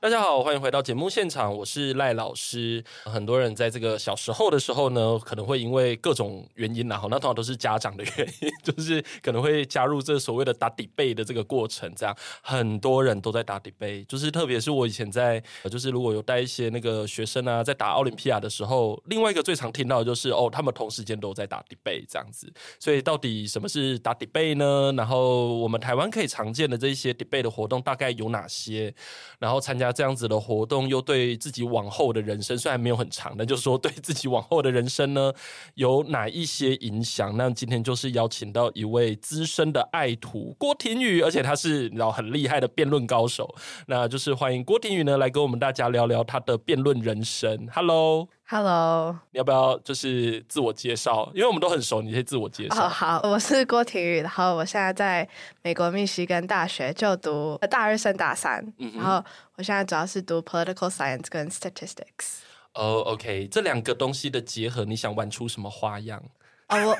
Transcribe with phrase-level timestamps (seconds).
[0.00, 2.84] 大家好，欢迎回到节目现场，我是赖老师。
[3.02, 11.92] 很多人在这个小时候的时候呢，可能会因为各种原因，然后那通常都是家长的原因， 就是可能会加入这所谓的打底背的这个过程。
[11.96, 22.48] 这样很多人都在打底背就是特别是我以前在，就是如果有带一些那个学生啊，在打奥林匹亚的时候，另外一个最常听到的就是哦，他们同时间都在打底背这样子。
[22.78, 24.92] 所以到底什么是打底背呢？
[24.96, 28.94] 然后我们台湾可以常见的这一些底背的活动大概有哪些？
[29.40, 29.87] 然后参加。
[29.92, 35.32] 这样子的活动，又对自己往后的人生虽然没有很长，但就是说对自己往后的人生呢，
[35.74, 37.36] 有哪一些影响？
[37.36, 43.54] 那今天就是邀请到一位资深的爱徒郭廷宇，而且他是你知道很厉害的辩论高手，
[43.86, 47.68] 那就是欢迎郭廷宇呢来跟我们大家聊聊他的辩论人生。
[47.72, 48.37] Hello。
[48.50, 51.30] Hello，你要不要就是自我介绍？
[51.34, 52.86] 因为我们都很熟，你可以自我介绍。
[52.86, 55.28] 哦，好，我是郭婷宇，然后我现在在
[55.60, 59.22] 美国密西根大学就读大二升大三，嗯、然后
[59.56, 62.38] 我现在主要是读 political science 跟 statistics。
[62.72, 66.22] 哦，OK，这两个东西的结合，你想玩出什么花样？
[66.68, 66.96] 哦，我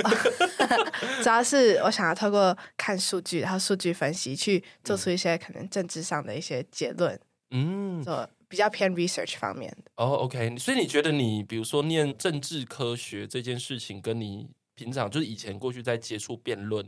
[1.25, 7.19] 主要是我想要透过看数据，然后数据分析去做出一些可能政治上的一些结论。
[7.53, 8.29] 嗯，做。
[8.49, 16.85] 比较偏 research 方面的哦、oh，OK，所以你觉得你比如说念政治科学这件事情，跟你平常就是以前过去在接触辩论、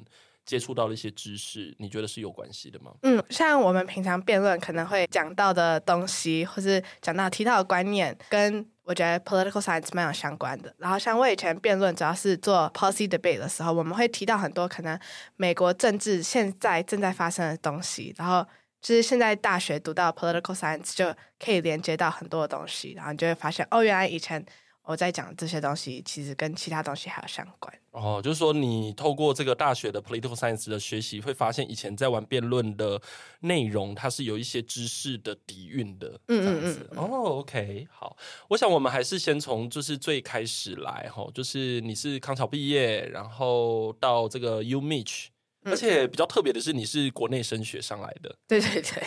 [0.47, 2.93] 接触到的一些知识，你觉得是有关系的吗？
[3.03, 10.75] 嗯，像我们平常辩论可能会讲到的东西，或是讲到提到的观念，跟我觉得 political science 蛮有相关的。
[10.79, 14.99] 然后像我以前辩论主要是做 policy debate 的时候，我们会提到很多可能
[15.37, 18.47] 美国政治现在正在发生的东西，然后。
[18.81, 24.45] 就是现在大学读到 political science 就可以连接到很多的东西，然后你就会发现哦，原来以前
[24.83, 27.73] 我在讲这些东西，其实跟其他东西还有相关。
[27.93, 33.01] 哦，就是说你透过这个大学的 political science 的学习，会发现以前在玩辩论的
[33.41, 36.19] 内容，它是有一些知识的底蕴的。
[36.29, 36.99] 嗯嗯嗯。
[36.99, 38.17] 哦，OK，好，
[38.49, 45.27] 我想我们还是先从就是最开始来哈，就是你是康桥毕业，然后到这个 UMich。
[45.65, 48.35] 而且比较特别的是，你是国内升学上来的。
[48.49, 49.03] 对对对，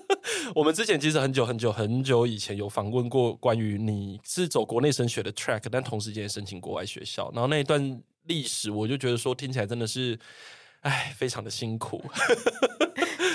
[0.54, 7.30] 我们之前其实很久很久很久以前有访问过关于你是走国内升学的 track，但同时间也申请国外学校。
[7.34, 10.18] 然后那一段历史，我就觉得说听起来真的是，
[10.80, 12.02] 哎，非常的辛苦。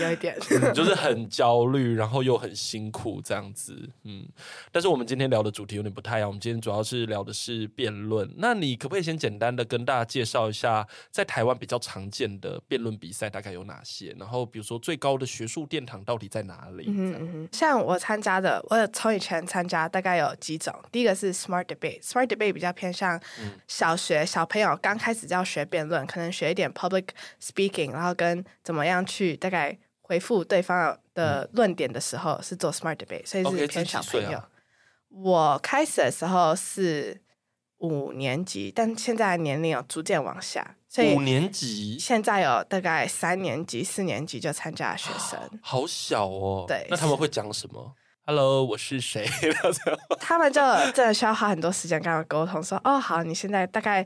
[0.01, 4.27] 有一点， 嗯，就是很焦虑，然后又很辛苦这样子，嗯。
[4.71, 8.29] 但是我们今天聊的主题有点不太一样，我们今天主要是聊的是辩论。
[8.37, 14.15] 那你可不可以先简单的跟大家介绍一下，在台湾比较常见的辩论比赛大概有哪些？
[14.19, 16.85] 然后比如说最高的学术殿堂到底在哪里？
[16.87, 20.73] 嗯嗯，像我参加的，我从以前参加大概有几种。
[20.91, 23.19] 第一个是 Smart Debate，Smart Debate 比较偏向
[23.67, 27.07] 小学小朋友刚开始就要学辩论，可能学一点 Public
[27.41, 29.74] Speaking，然后跟怎么样去大概。
[30.07, 34.39] 回复对方的论点的时候是做 smart debate，所以是偏小朋友。
[35.09, 37.19] 我开始的时候是
[37.79, 46.65] 五年级，但现在年龄有逐渐往下，所以五年级现在有大概三年级、四年级就参加的学生，好小哦。
[46.67, 47.95] 对，那他们会讲什么
[48.27, 49.27] ？Hello，我是谁？
[50.21, 50.61] 他们就
[50.91, 54.05] 真的需要花很多时间跟他们沟通，说哦，好，你现在大概。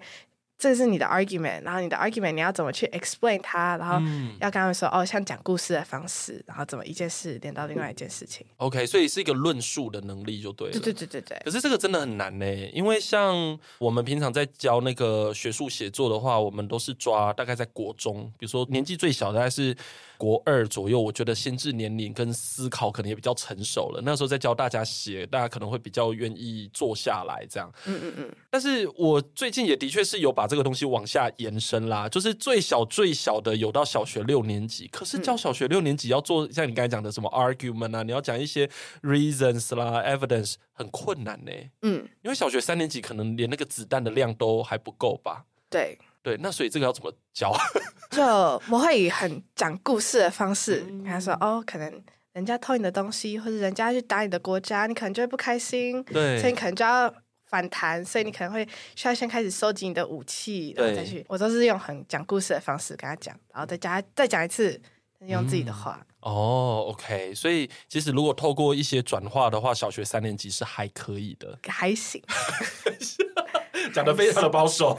[0.60, 3.96] 这是你的 argument，然后你的 argument 你要怎么去 explain 它，然后
[4.42, 8.46] 要跟他们说、嗯、哦，像讲故事的方式，然后怎么一件事连到另外一件事情。
[8.58, 10.74] OK，所以是一个论述的能力就对了。
[10.74, 11.42] 对对对对对。
[11.46, 19.74] 可是这个真的很难呢，因为像我们平常在教那个学术写作的话，我们都是抓大概在国中，比如说年纪最小大概是
[20.18, 24.02] 国二左右，我觉得心智年龄跟思考可能也比较成熟了。
[24.04, 27.72] 那时候在教大家写，大家可能会比较愿意坐下来这样。
[27.86, 28.36] 嗯嗯嗯。
[28.50, 38.68] 但是我最近也的确是有把这个东西往下延伸啦，就是最小最小的有到小学六年级，可是教小学六年级要做像你刚才讲的什么 argument 啊，你要讲一些
[39.04, 41.52] reasons 啦，evidence 很困难呢。
[41.84, 45.46] 嗯，因为小学三年级可能连那个子弹的量都还不够吧？
[45.70, 47.56] 对对，那所以这个要怎么教？
[48.10, 48.24] 就
[48.72, 52.04] 我会以很讲故事的方式跟他说，哦，可能
[52.34, 57.14] 人家偷你的东西，或者人家去打你的国家，你可能就会不开心，对，所以你可能就要。
[57.50, 61.26] 反弹，所以你可能会需要先开始收集你的武器，然后再去。
[61.28, 64.80] 我都是用很讲故事的方式跟他讲，然后再加再讲一次，
[65.26, 66.00] 用自己的话。
[66.02, 67.34] 嗯、哦，OK。
[67.34, 72.22] 所以其实如果透过一些转化的话，小学三年级是还可以的，还行。
[73.94, 74.96] 讲的非常的保守，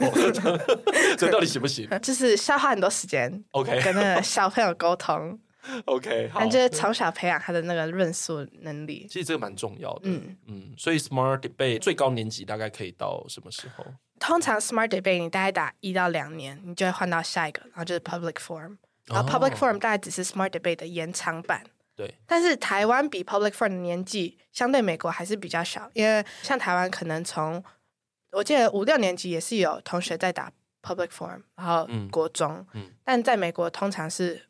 [1.17, 1.87] 所以到底行不行？
[2.01, 3.43] 就是消耗很多时间。
[3.51, 5.39] OK，跟那个小朋友沟通。
[5.85, 9.05] OK，好，但就是从小培养他的那个论述能力。
[9.09, 10.01] 其实这个蛮重要的。
[10.03, 13.85] 嗯嗯，所以 Smart Debate 最高年级大概可以到什么时候？
[14.19, 21.63] 通常 Smart Debate 你大概打一到两年，你就会换到下一个，然后就是 Public Forum，然后 Public Forum 大概只是 Smart Debate 的延长版。
[21.95, 27.63] 对，但是台湾比 Public Forum 的年纪相对美国还是比较小，因为像台湾可能从
[28.31, 34.41] 我记得五六年级也是有同学在打 Public Forum，然后国中，嗯嗯、但在美国通常是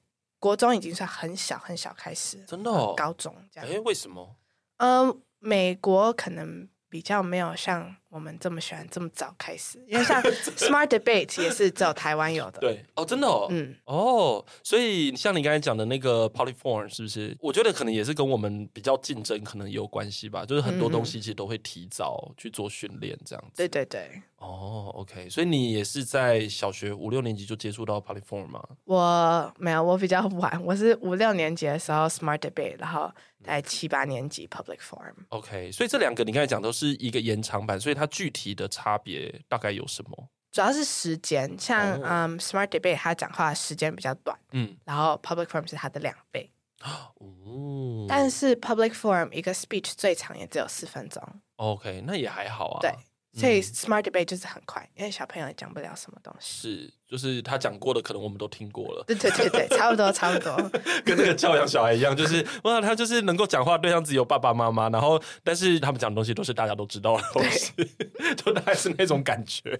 [0.41, 3.69] 国中已经算很小很小开始，真的、哦，高中这样。
[3.69, 4.35] 哎，为什么？
[4.77, 7.95] 嗯，美国可能比较没有像。
[8.11, 10.21] 我们这么喜欢这么早开始，因为像
[10.59, 12.59] Smart Debate 也是只有台湾有的。
[12.59, 17.33] 对，哦，真的哦，嗯，哦，所以像你刚才讲的那个 Public Forum 是不是？
[17.39, 23.51] 我觉得可能也是跟我们比较竞争可能也有关系吧，就是很多东西其实都会提早去做训练这样子。
[23.55, 24.21] 对对对。
[24.39, 28.61] 哦，OK，所以你也是在小学五六年级就接触到 Public Forum 吗？
[28.83, 33.09] 我没有，我比较晚，我是五六年级的时候 Smart Debate，然后
[33.43, 35.15] 在七八年级 Public Forum。
[35.29, 40.29] OK，所以这两个你刚才讲都是一个延长版，所以它具体的差别大概有什么？
[40.51, 42.31] 主要是时间，像嗯、oh.
[42.31, 46.51] um,，Smart Debate 他讲话的时间比较短，嗯，然后 Public Forum 是它的两倍，
[46.83, 48.05] 哦，oh.
[48.09, 51.23] 但是 Public Forum 一个 speech 最长也只有四分钟
[51.55, 52.91] ，OK，那也还好啊，对。
[53.33, 56.61] 所以 smart debate 就是很快，因为小朋友也讲不了什么东西。
[56.61, 59.03] 是，就是他讲过的，可能我们都听过了。
[59.07, 60.53] 对对对对，差不多差不多。
[61.05, 67.71] 跟那个教养小孩一样，就是哇，他就是能够讲话对象只有爸爸妈妈，然后但是他们讲的东西都是大家都知道的东西，
[68.35, 69.79] 就大概是那种感觉。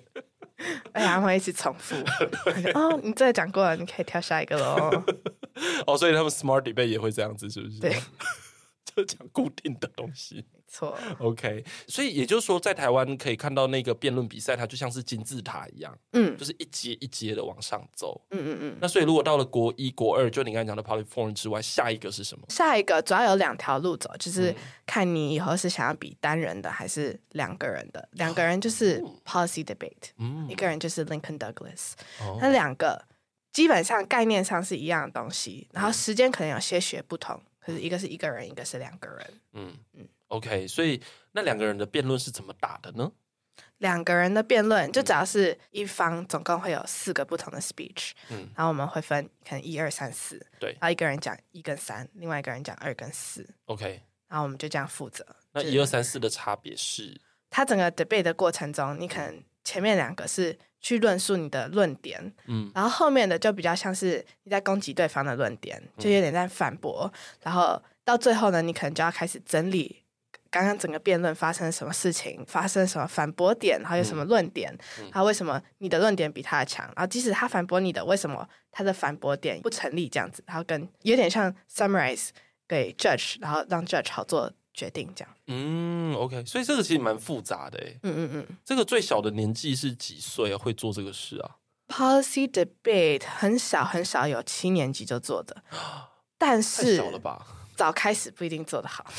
[0.94, 1.96] 哎呀，他们会一直重复。
[2.74, 5.04] 哦，你这个讲过了，你可以跳下一个喽。
[5.88, 7.80] 哦，所以他们 smart debate 也会这样子，是不是？
[7.80, 8.00] 对，
[8.96, 10.46] 就讲固定的东西。
[10.72, 18.78] 错，OK，所以也就是说，在台湾可以看到那个辩论比赛，它就像是金字塔一样，嗯，就是一阶一阶的往上走，嗯嗯嗯。
[18.80, 22.46] 那所以如果到了国一、国二，就你刚才讲的 Forum 之外，下一个是什么？
[22.48, 28.08] 下一个主要有两条路走，就是看你以后是想要比单人的还是两个人的。
[28.14, 31.92] 两个人就是 Policy Debate，嗯，一个人就是 Lincoln Douglas，
[32.22, 33.04] 哦，那两个
[33.52, 39.74] 基本上概念上是一样的东西，然后时间可能有些许不同，可是一个是一个人，一个是两个人，嗯。
[39.96, 40.08] 嗯。
[40.32, 41.02] OK，所以
[41.34, 43.12] 那两个人的辩论是怎么打的呢？
[43.80, 55.26] 两个人的辩论就只要是一方，总共会有四个不同的 speech，嗯，然后我们会分可能一二三四，对，然后一个人讲一跟三，另外一个人讲二跟四，OK，然后我们就这样负责。
[55.52, 57.20] 那一二三四的差别是？
[57.50, 70.01] 他整个 debate 的过程中，你可能前面两个是去论述你的论点，嗯，然后后面的就比较像是你在攻击对方的论点，就有点在反驳，嗯，然后到最后呢，你可能就要开始整理。
[70.52, 72.44] 刚刚整个辩论发生了什么事情？
[72.46, 73.80] 发生什么反驳点？
[73.82, 74.78] 然后有什么论点？
[75.12, 76.86] 然后为什么你的论点比他的强？
[76.96, 80.10] 然后即使他反驳你的，为什么他的反驳点不成立？
[80.10, 82.30] 这样子，然后跟有点像 summarize
[82.68, 85.34] 给 judge，然后让 judge 好做决定这样。
[85.48, 87.98] 嗯，OK，所以这个其实蛮复杂的诶。
[88.04, 90.58] 嗯嗯嗯，这个最小的年纪是几岁啊？
[90.58, 91.56] 会做这个事啊
[91.88, 95.64] ？Policy debate 很少很少有七年级就做的，
[96.38, 97.46] 但是太小了吧？
[97.78, 99.06] 早开始不一定做得好。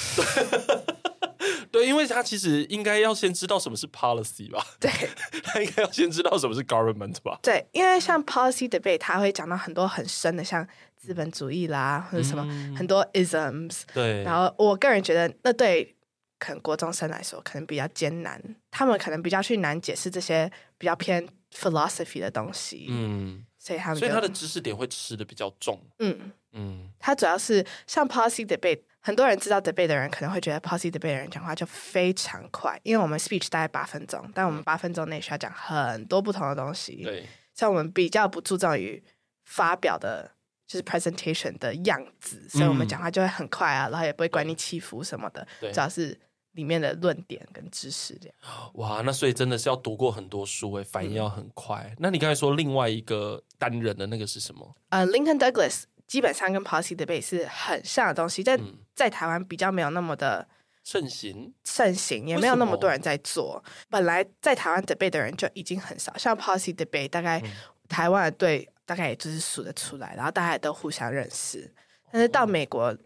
[1.73, 4.63] 对，因为他其实应该要先知道什么是 policy 吧？
[4.79, 4.91] 对，
[5.43, 7.39] 他应该要先知道什么是 government 吧？
[7.43, 10.65] 对，因为像 policy debate，他会讲到很多很深的，像
[10.99, 13.85] 资本主义啦，或者什么、嗯、很多 isms。
[13.95, 15.97] 对，然后我个人觉得，那对
[16.39, 18.39] 可能国中生来说，可能比较艰难，
[18.71, 22.87] 他们可能比较去难解释这些比较偏 philosophy 的东西。
[22.91, 25.81] 嗯，所以他们所以他的知识点会吃的比较重。
[26.01, 28.83] 嗯嗯，嗯他主要是像 policy debate。
[29.05, 37.03] 很多人知道 debate 的人可能会觉得 policy debate 的人讲话就非常快，因为我们 speech 大概八分钟，但我们八分钟内需要讲很多不同的东西。
[37.03, 39.03] 对，像我们比较不注重于
[39.45, 40.31] 发表的，
[40.69, 46.17] 就是 presentation 的样子，所以我们讲话就会很快啊，然后也不会管你起伏什么的，对，主要是
[46.53, 48.37] 里面的论点跟知识这样。
[48.75, 51.89] 哇，那所以真的是要读过很多书诶，反应要很快。
[51.91, 54.77] 嗯、那你刚才说另外一个单人的那个是什么？
[54.91, 55.87] 呃、uh,，Lincoln Douglas。
[56.07, 58.59] 基本上跟 policy debate 是很像的东西，但
[58.95, 60.47] 在台湾比较没有那么的
[60.85, 63.63] 盛行，盛行也没有那么多人在做。
[63.89, 67.43] 本来在台湾 debate 的人就已经很少，像 policy debate 大概
[67.89, 71.73] 台湾的队大概也就是数得出来，然后大家也都互相认识。
[72.11, 72.97] 但是到美国。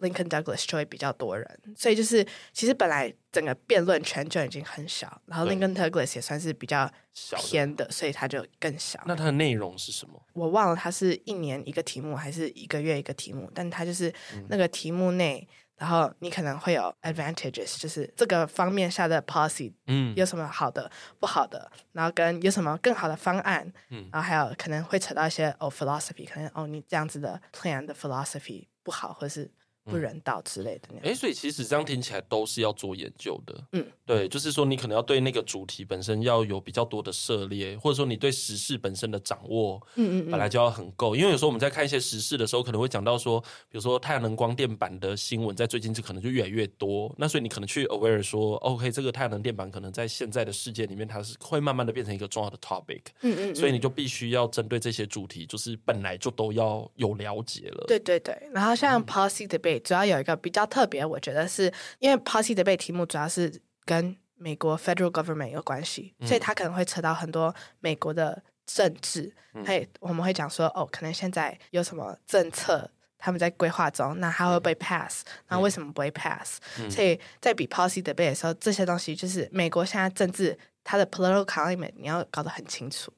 [0.00, 6.90] Lincoln Douglas 就会比较多人，所以就是其实本来整个辩论圈就已经很小，然后 Lincoln Douglas 也算是比较
[7.36, 9.02] 偏的，的所以它就更小。
[9.06, 10.22] 那它的内容是什么？
[10.34, 13.50] 我忘了，它是一年一个题目，还是一个月一个题目？
[13.54, 14.12] 但它就是
[14.48, 29.50] 那个题目内，然后你可能会有 advantages，就是这个方面下的 policy，嗯，有什么好的、嗯、不好的，然后跟有什么更好的方案，嗯，然后还有可能会扯到一些哦 philosophy，可能哦你这样子的 plan 的 philosophy 不好，或是。
[29.90, 60.68] 不人道之类的，哎，所以其实这样听起来都是要做研究的，嗯，对，就是说你可能要对那个主题本身要有比较多的涉猎，或者说你对时事本身的掌握，嗯嗯，本来就要很够，因为有时候我们在看一些时事的时候，可能会讲到说，比如说太阳能光电板的新闻，在最近就可能就越来越多，那所以你可能去 aware 说，OK，这个太阳能电板可能在现在的世界里面，它是会慢慢的变成一个重要的 topic，嗯嗯，所以你就必须要针对这些主题，就是本来就都要有了解了，对对对，然后像 policy debate 主要有一个比较。
[60.68, 63.50] 特别，我觉得是因为 policy debate 题目主要是
[63.86, 69.34] 跟美国 federal government 有关系，嗯、所以他可能会扯到很多美国的政治。
[69.64, 75.24] 嘿、嗯，我们会讲说，哦，可能现在有什么政策他们在规划中，那他会不会 pass？
[75.48, 83.10] 那、嗯、为什么不会 pass？、嗯、所以在比 policy debate 的时候，这些东西就是美国现在政治它的 political climate 你要搞得很清楚。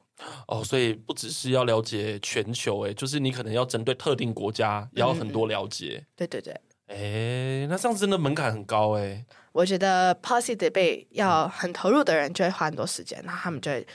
[0.48, 5.98] 哦，所以不只是要了解全球，哎，就是你可能要针对特定国家也要很多了解。
[6.00, 6.54] 嗯、对对对。
[6.86, 9.24] 哎，那这样子真的门槛很高哎。
[9.52, 13.86] 我觉得 policy debate 要很投入的人就会花很多时间，那他们就会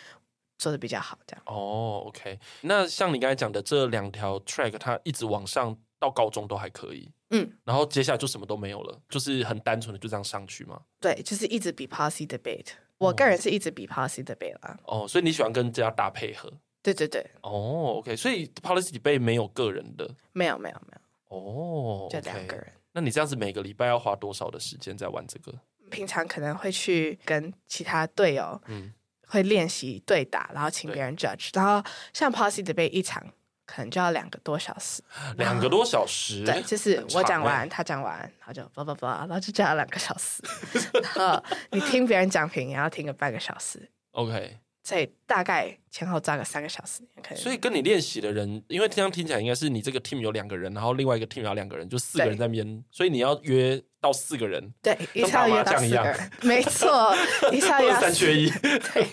[0.58, 1.18] 做的比较好。
[1.28, 2.40] 这样哦，OK。
[2.62, 10.80] 那像你刚才讲的这两条 track，它一直往上到高中都还可以，嗯，然后接下来就什么都没有了，就是很单纯的就这样上去吗？
[11.02, 12.72] 对，就是一直比 policy debate。
[12.98, 14.78] 我个人是一直比 policy debate 啦。
[14.86, 16.52] 哦，所以你喜欢跟这样搭配合？
[16.82, 17.26] 对对对。
[17.42, 18.16] 哦，OK。
[18.16, 20.10] 所以 policy debate 没有个人的？
[20.34, 21.38] 没有没有没有。
[21.38, 22.68] 哦，就两个人。
[22.94, 25.54] 那你这样子每个礼拜要花多少的时间在玩这个？
[25.92, 28.92] 平常可能会去跟其他队友，嗯，
[29.28, 33.24] 会练习对打，然后请别人 judge，然后像 policy debate 一场
[33.66, 35.02] 可能就要两个多小时，
[35.38, 40.44] 两个多小时，对，就是我讲完，他讲完，然后就叭叭叭，然后就讲了两个小时，
[41.16, 44.60] 然后你听别人讲评也要听个半个小时，OK。
[44.86, 47.02] 所以大概前后扎个三个小时，
[47.36, 57.16] 所以跟你练习的人，因为这样听起来应该是你这个 team 有两个人，然后另外一个 team 有两个人，就四个人在那边，所以你要约到四个人，对，一次要约到四个人，没错，
[57.52, 59.08] 一次要约三缺一，对，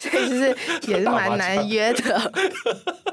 [0.00, 0.56] 所以就是
[0.88, 2.32] 也是蛮难约的。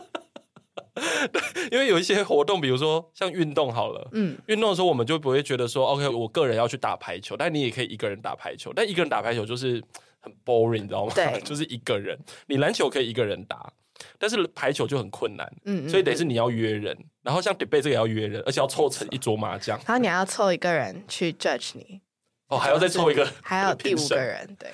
[1.71, 9.79] 因为有一些活动，比如说像运动好了，嗯，运动的时候我们就不会觉得说，OK，我个人要去打排球，但你也可以一个人打排球，但一个人打排球就是。
[10.20, 11.14] 很 boring，你知道吗？
[11.16, 12.18] 对， 就是一个人。
[12.48, 13.72] 你篮球可以一个人打，
[14.18, 15.52] 但是排球就很困难。
[15.66, 19.78] 嗯，所以等于是你要约人，然后像 debate 这个也要约人，而且要凑成一桌麻将。
[19.80, 22.02] 然后你还要凑一个人去 judge 你。
[22.48, 24.70] 哦，还要再凑一个，还有第五个人，对。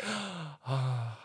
[0.64, 1.20] 啊，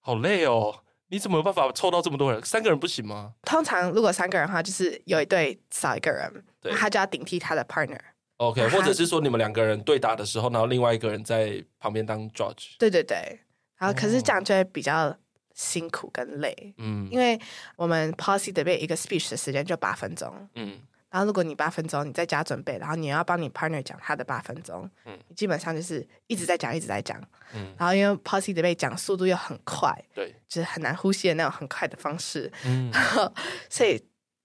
[0.00, 0.80] 好累哦！
[1.08, 2.42] 你怎么有办法凑到这么多人？
[2.42, 3.34] 三个人不行吗？
[3.42, 8.00] 通常如果三个人的话，就是有一队少一个人，对，他就要顶替他的 partner。
[8.38, 12.74] OK，或者是说你们两个人对打的时候，然后另外一个人在旁边当 judge。
[12.76, 13.38] 对对对。
[13.78, 15.16] 然后可是这样就会比较
[15.54, 17.38] 辛苦跟累，嗯，因为
[17.76, 27.20] 我们 policy debate 一个 speech 的时间就八分钟，嗯，然后如果你八分钟你在家准备，然后你要帮你 partner 讲他的八分钟，嗯，你基本上就是一直在讲一直在讲，
[27.54, 33.32] 嗯，然后因为 policy debate 讲速度又很快，对，就是很难呼吸的那种很快的方式，嗯， 然后
[33.68, 34.02] 所以。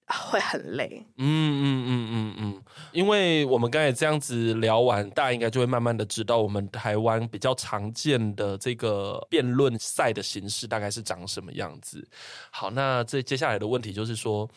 [0.10, 1.26] 会很累，嗯
[1.64, 12.08] 嗯嗯嗯嗯，因为我们刚才这样子聊完，大家应该就会慢慢的知道我们台湾比较常见的这个辩论赛的形式大概是长什么样子。
[12.50, 14.50] 好，那这接下来的问题就是说，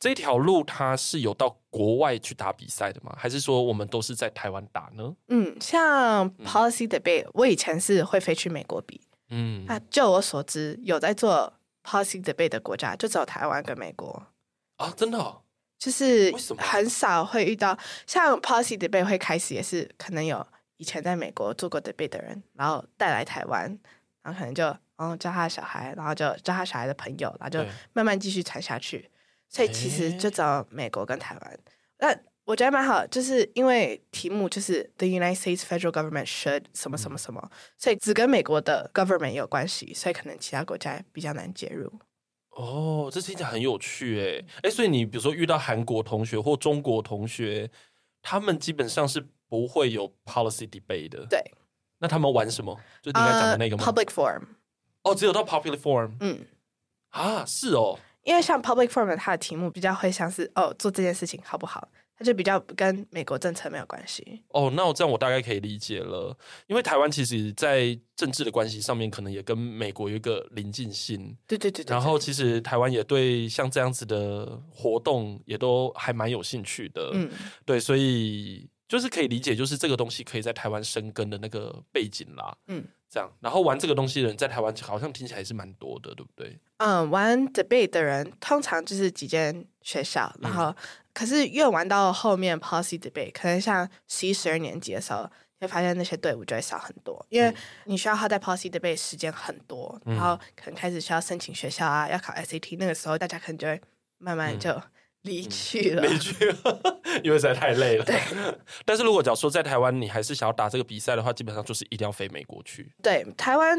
[0.00, 3.14] 这条路它是有到国外去打比赛的吗？
[3.16, 5.14] 还是说我们都是在台湾打呢？
[5.28, 11.52] 嗯，像 policy debate，嗯，我以前是会飞去美国比，嗯，那就我所知，有在做
[11.84, 14.20] policy debate 的国家就只有台湾跟美国。
[14.76, 15.42] 啊，真的，哦，
[15.78, 23.64] 就是很少会遇到像 policy debate 会开始，也是可能有以前在美国做过 debate 的人，然后带来台湾，
[24.22, 29.10] 然后可能就嗯教他的小孩，然后就教他小孩的朋友，然后就慢慢继续传下去。
[29.48, 31.58] 所以其实就找美国跟台湾，
[31.98, 32.14] 那
[32.44, 41.92] 我觉得蛮好，就是因为题目就是 The United States Federal Government should 什么什么什么，所以只跟美国的 government 有关系，所以可能其他国家比较难介入。
[42.56, 47.70] 哦，这听起来很有趣诶，哎，所以你比如说遇到韩国同学或中国同学，
[48.22, 51.26] 他们基本上是不会有 policy debate 的。
[51.28, 51.38] 对，
[51.98, 52.74] 那他们玩什么？
[53.02, 54.42] 就你刚才讲的那个吗？Uh, public forum。
[55.02, 56.12] 哦，只有到 public forum。
[56.20, 56.46] 嗯，
[57.10, 61.86] 啊，是哦，因为像 public forum 它的题目比较会像是哦，做这件事情好不好？
[62.18, 71.36] 它就比较跟美国政策没有关系哦，那我这样我大概可以理解了，因为台湾其实，在政治的关系上面，可能也跟美国有一个临近性。
[71.46, 71.92] 对对对，对。
[71.92, 77.10] 然后，其实台湾也对像这样子的活动也都还蛮有兴趣的。
[77.12, 77.30] 嗯，
[77.66, 82.56] 对，所以就是可以理解，就是这个东西可以在台湾生根的那个背景啦。
[82.68, 86.58] 嗯，这样，然后玩这个东西的人在台湾好像听起来是蛮多的，对不对？
[86.78, 90.74] 嗯，玩 debate 的人通常就是几间学校，然后、嗯、
[91.16, 95.22] 可是越玩到后面 policy debate，可能像十一、十二年级的时候，
[95.58, 97.50] 你会发现那些队伍就会少很多，因为
[97.84, 103.80] 你需要耗在 policy debate 时间很多，嗯、然后可能开始需要申请学校啊，要考 SAT，那个时候大家可能就会
[104.18, 104.70] 慢慢就。
[104.70, 104.82] 嗯
[105.22, 108.04] 离去了，离去了， 因为实在太累了。
[108.04, 108.16] 对，
[108.84, 112.94] 但是如果假如说在台湾，你还是想要打这个比赛的话，基本上就是一定要飞美国去。
[113.02, 113.76] 对，台湾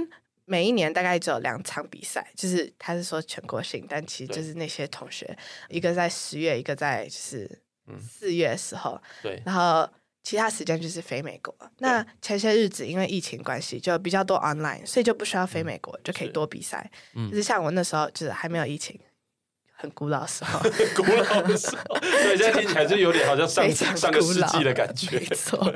[0.49, 5.37] 每一年大概只有两场比赛，就是他是说全国性，但其实就是那些同学，
[5.67, 7.61] 一个在十月，一个在就是
[7.99, 8.97] 四月的时候。
[9.21, 9.85] 对，然后
[10.23, 11.53] 其他时间就是飞美国。
[11.79, 16.89] 那前些日子因为疫情关系，就比较多 online，所以就不需要飞美国，就可以多比赛。
[17.13, 18.97] 嗯，就是像我那时候就是还没有疫情。
[19.79, 20.59] 很古老的时候，
[20.97, 25.71] 古老的时候，对，现在听起来就有点好像上 上个世纪的感觉，没错，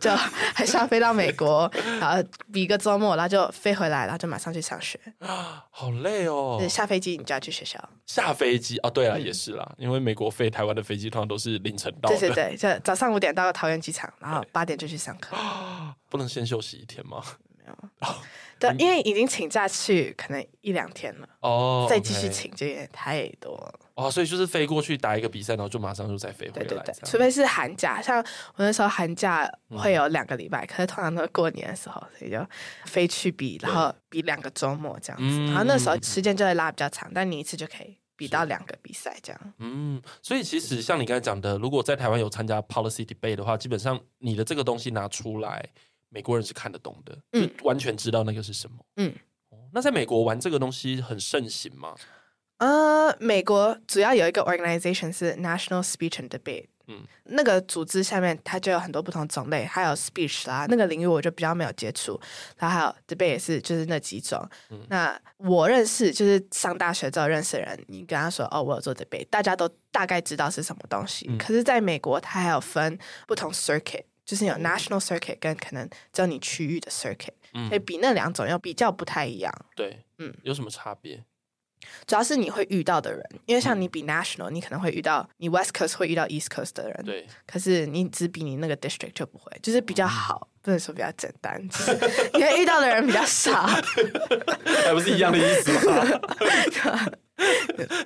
[0.00, 1.70] 就还是要飞到美国，
[2.00, 6.58] 然后比个周末，然后就飞回来，然后就马上去上学啊，好累哦。
[6.68, 15.36] 下飞机你就要去学校，下飞机哦，对啊，也是啦，因为美国飞台湾的飞机通常都是凌晨到，对对对，就早上五点到桃园机场，然后八点就去上课，
[16.08, 17.22] 不能先休息一天吗？
[17.58, 17.76] 没有。
[18.72, 26.66] 对，因为已经请假去可能一两天了哦，再继续请就也太多了哦，所以就是飞过去打一个比赛，然后就马上就再飞回来。
[26.66, 32.44] 对对对，除非是寒假，像我那时候寒假会有两个礼拜，可是通常都是过年的时候，所以就
[32.86, 39.40] 飞去比，然后比两个周末这样子，然后那时候时间就会拉比较长，但你一次就可以比到两个比赛这样。
[39.58, 45.64] 嗯，所以其实像你刚才讲的，如果在台湾有参加 policy debate 的话，基本上你的这个东西拿出来。
[46.14, 48.76] 美国人是看得懂的，就完全知道那个是什么。
[48.96, 49.12] 嗯，
[49.72, 51.92] 那在美国玩这个东西很盛行吗？
[52.58, 56.66] 呃，美国主要有一个 organization 是 National Speech and Debate。
[56.86, 62.20] 嗯，那个组织下面它就有很多不同种类，还有 speech 啦，那个领域我就比较没有接触。
[62.58, 64.46] 然后还有 debate 也是，就是那几种。
[64.70, 71.26] 嗯，那我认识就是上大学之后认识的人，你跟他说哦，我有做 debate，大家都大概知道是什么东西。
[71.28, 74.04] 嗯，可是在美国，它还有分不同 circuit。
[74.24, 79.52] 就是有 national circuit 跟可能只有你区域的 circuit，嗯，所以比那两种又比较不太一样。
[79.76, 81.22] 对，嗯，有什么差别？
[82.06, 87.26] 主要是你会遇到的人，因为像你比 national，你可能会遇到你 west coast 会遇到 east coast 的人，对。
[87.46, 91.92] 可是你只比你那个 district 就不会，就是比较好，不能说比较简单，就是
[92.32, 93.66] 因为遇到的人比较少，
[94.86, 96.06] 还不是一样的意思吗？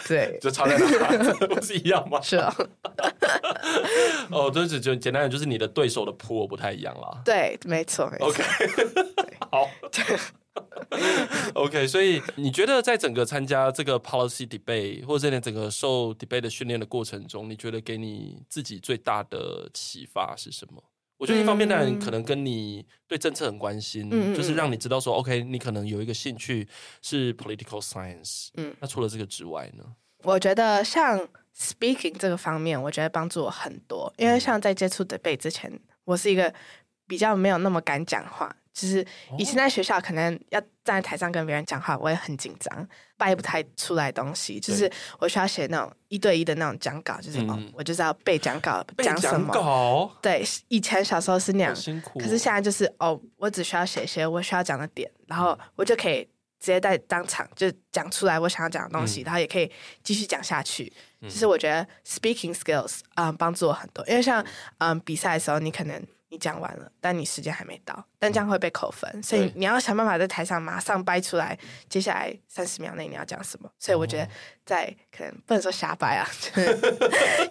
[0.07, 1.33] 对， 就差在哪？
[1.47, 2.21] 不是一样吗？
[2.23, 2.55] 是啊。
[4.31, 7.21] 哦，就是就简单的，就是你的对手的 pool 不太一样啦。
[7.25, 8.29] 对，没错，没错。
[8.29, 8.43] OK，
[9.51, 9.69] 好。
[11.55, 20.83] OK，所以你觉得在整个参加这个 policy debate 或者在整个受 debate 的训练的过程中，你觉得给你自己最大的启发是什么？
[21.18, 26.66] 我觉得一方面当然可能跟你对政策很关心，嗯、就是让你知道说，OK，你可能有一个兴趣
[27.02, 28.48] 是 political science。
[28.54, 29.85] 嗯，那除了这个之外呢？
[30.22, 31.18] 我觉得像
[31.57, 35.70] speaking 这个方面，我觉得帮助我很多，因为像在接触 debate 之前，
[36.04, 36.54] 我是一个
[37.07, 38.54] 比较没有那么敢讲话。
[38.79, 39.05] 就是
[39.37, 44.61] 以前在学校，可能要站在台上跟别人讲话，我也很紧张，掰不太出来东西。
[44.61, 44.88] 就是
[45.19, 49.53] 我需要写那种一对一的那种讲稿，就是、嗯、哦，我就是要背讲稿，讲什么？
[49.53, 52.21] 稿对，以前小时候是那样，辛苦。
[52.21, 56.23] 可是现在就是哦，我只需要写一些我需要讲的点，然后我就可以
[56.61, 59.69] 直接在当场就讲出来我想要讲的东西，嗯、然后也可以
[60.05, 60.93] 继续讲下去。
[61.23, 64.45] 就是我觉得 speaking skills 啊、嗯，帮助我很多，因为像
[64.79, 66.01] 嗯比赛的时候，你可能。
[66.31, 73.71] 你讲完了，但你时间还没到，但这样会被扣分，嗯、所以你要想办法在台上马上掰出来，接下来三十秒内你要讲什么。
[73.79, 74.29] 所以我觉得
[74.67, 76.79] 在可能不能说瞎掰啊，就是、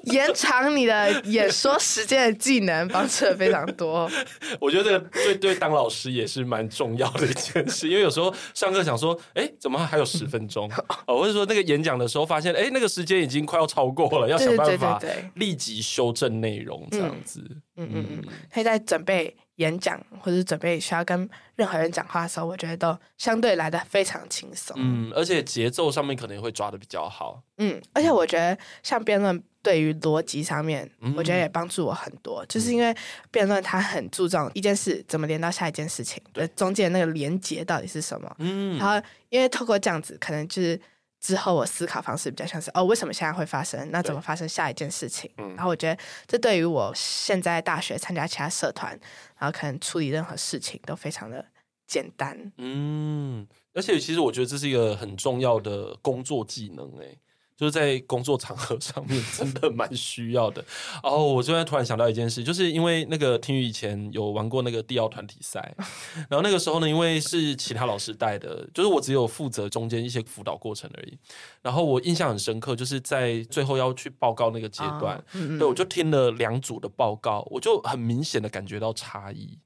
[0.04, 4.10] 延长你的演说时间的技能，帮助的非常多。
[4.62, 10.72] 我觉得这个对对当老师也是蛮重要的一件事，因为有时候上课想说，哎，怎么还有十分钟？
[11.08, 15.02] 哦，或者说那个演讲的时候发现，哎，那个时间已经快要超过了，要想办法
[15.34, 17.42] 立即修正内容，这样子。
[17.50, 24.76] 嗯嗯嗯，可以在准备演讲或者是准备需要跟任何人讲话的时候，我觉得都相对来的非常轻松。
[24.80, 27.42] 嗯，而且节奏上面可能会抓的比较好。
[27.58, 32.96] 嗯，而且我觉得像辩论对于逻辑上面，我觉得也帮助我很多，嗯、就是因为
[33.32, 38.36] 辩论它很注重一件事怎么连到下一件事情，对，中间那个连结到底是什么。
[38.40, 40.80] 嗯，然后因为透过这样子，可能就是。
[41.20, 43.90] 之后我思考方式比较像是哦，为什么现在会发生？
[43.92, 45.30] 那怎么发生下一件事情？
[45.38, 48.92] 然后我觉得这对于我现在大学参加其他社团，
[49.38, 51.44] 然后可能处理任何事情都非常的
[51.88, 52.52] 简单。
[52.58, 57.18] 嗯，而且其实我觉得这是一个很重要的工作技能诶。
[57.58, 60.64] 就是在工作场合上面 真的蛮需要的。
[61.02, 65.76] 哦，我现在突然想到一件事，就是因为那个听雨以前有玩过那个地奥团体赛，
[66.30, 71.18] 然后那个时候呢，因为是其他老师带的，就是我只有负责中间一些辅导过程而已。
[71.64, 79.58] 然后我印象很深刻，就是在最后要去报告那个阶段，哦嗯嗯对，我就听了两组的报告，我就很明显的感觉到差异。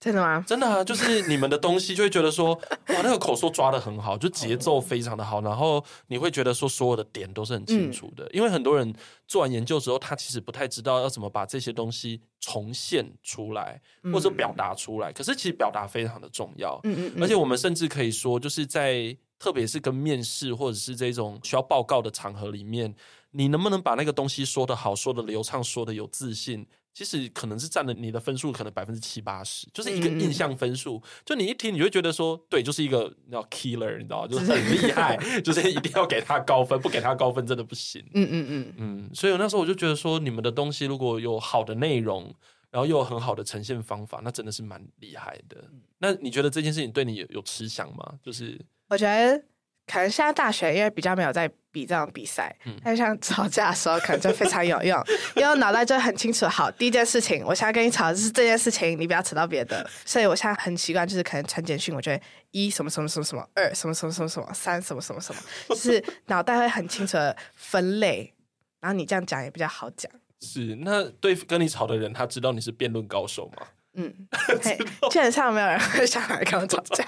[0.00, 0.42] 真的吗？
[0.48, 2.54] 真的啊，就是你们的东西就会觉得说，
[2.88, 8.24] 哇，那个口说抓的很好，就节奏非常的好，然后你会觉得说所有的点都是很清楚的。
[8.24, 8.94] 嗯、因为很多人
[9.28, 13.78] 做完研究之后，他其实不太知道要怎么把这些东西重现出来，
[14.10, 15.10] 或者表达出来。
[15.10, 22.94] 嗯、可是其实表达非常的重要，嗯嗯嗯，而且我们甚至可以说，就是在特别是跟面试或者是这种需要报告的场合里面，
[23.32, 26.66] 你能不能把那个东西说得好，说得流畅，说得有自信？
[26.92, 30.96] 其实可能是占了你的分数，可能百分之七八十，就是一个印象分数。
[30.96, 34.28] 嗯、就你一听，你会觉得说，对，就是一个叫 killer，你知道吗？
[34.28, 38.04] 就是很厉害， 就是一定要给他高分，不给他高分真的不行。
[38.14, 39.10] 嗯嗯嗯嗯。
[39.14, 42.34] 所以那时候我就觉得说，你们的东西如果有好的内容，
[42.70, 45.64] 然后又有很好的呈现方法，那真的是蛮厉害的。
[45.98, 48.18] 那你觉得这件事情对你有有吃香吗？
[48.22, 49.49] 就是我觉得。
[49.90, 55.02] 可能现在大学因为比较没有在比这种比赛，嗯、但像吵架的时候可能就非常有用，
[55.34, 56.46] 因为我脑袋就很清楚。
[56.46, 59.88] 好，第一件事情，我现在跟你吵的是这件事情，你不要扯到别的。
[60.04, 62.22] 所以我现在很习惯，就是可能传简讯，我觉得
[62.52, 68.32] 一什么什么什么什么，二什么什么什么什么，三什么什么什么，就是脑袋会很清楚的分类，
[68.80, 70.10] 然后你这样讲也比较好讲。
[70.40, 73.66] 是，那对跟你吵的人，他知道你是辩论高手吗？
[73.94, 74.14] 嗯，
[75.10, 77.04] 基本上没有人会上来跟我吵架。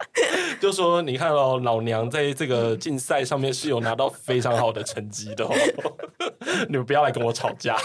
[0.60, 5.54] 就说你看哦，老娘在这个竞赛上面是有拿到非常好的成绩的哦，
[6.68, 7.76] 你们不要来跟我吵架。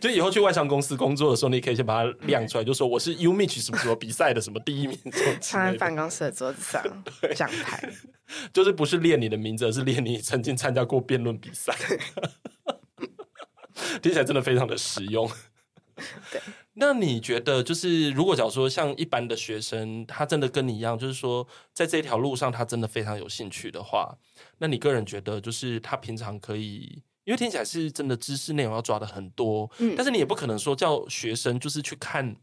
[0.00, 4.98] 就以后去外商公司工作的时候，你可以先把它亮出来，就说我是 UMich 什么什么比赛的什么第一名，
[5.42, 6.82] 放在办公室的桌子上
[7.34, 7.82] 讲台，
[8.52, 11.74] 就是不是练你的名字，而是练你曾经参加过辩论比赛。
[14.00, 15.28] 听起来真的非常的实用。
[16.30, 16.40] 对。
[16.80, 24.16] 那你觉得，就是如果假如说像一般的学生，他真的跟你一样，就是说在这条路上他真的非常有兴趣的话，
[24.58, 32.34] 那你个人觉得，就是他平常可以，因为听起来是真的知识内容要抓的很多，嗯，但是你也不可能说叫学生就是去看。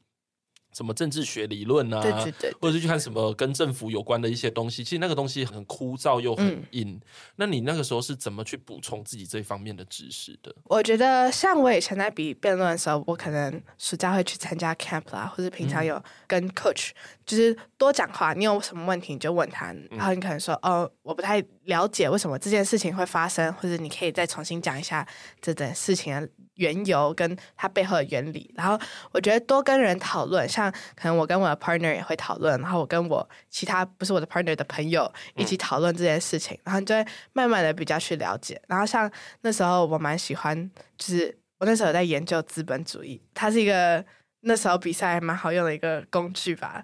[0.73, 6.89] 什么政治学理论啊，对对对，或者是去看什么跟政府有关的一些东西，其实那个东西很枯燥又很硬。
[6.89, 7.01] 嗯、
[7.37, 10.55] 那你那个时候是怎么去补充自己这方面的知识的？
[10.65, 18.33] 我觉得像我以前在比辩论的时候，我可能暑假会去参加 camp 啦，或者平常有跟 coach，、嗯、就是多讲话。
[18.33, 25.07] 你有什么问题你就问他，然后你可能说、嗯、哦，我不太了解为什么这件事情会发生，或者你可以再重新讲一下
[25.41, 28.53] 这件事情的缘由跟它背后的原理。
[28.55, 28.79] 然后
[29.11, 38.61] 我觉得多跟人讨论，像可能我跟我的 partner 也会讨论，然后我跟我其他不是我的 partner 的朋友一起讨论这件事情，然后就会慢慢的比较去了解。
[38.67, 39.09] 然后像
[39.41, 44.03] 那时候我蛮喜欢，就是我那时候在研究资本主义，它是一个
[44.41, 46.83] 那时候比赛蛮好用的一个工具吧，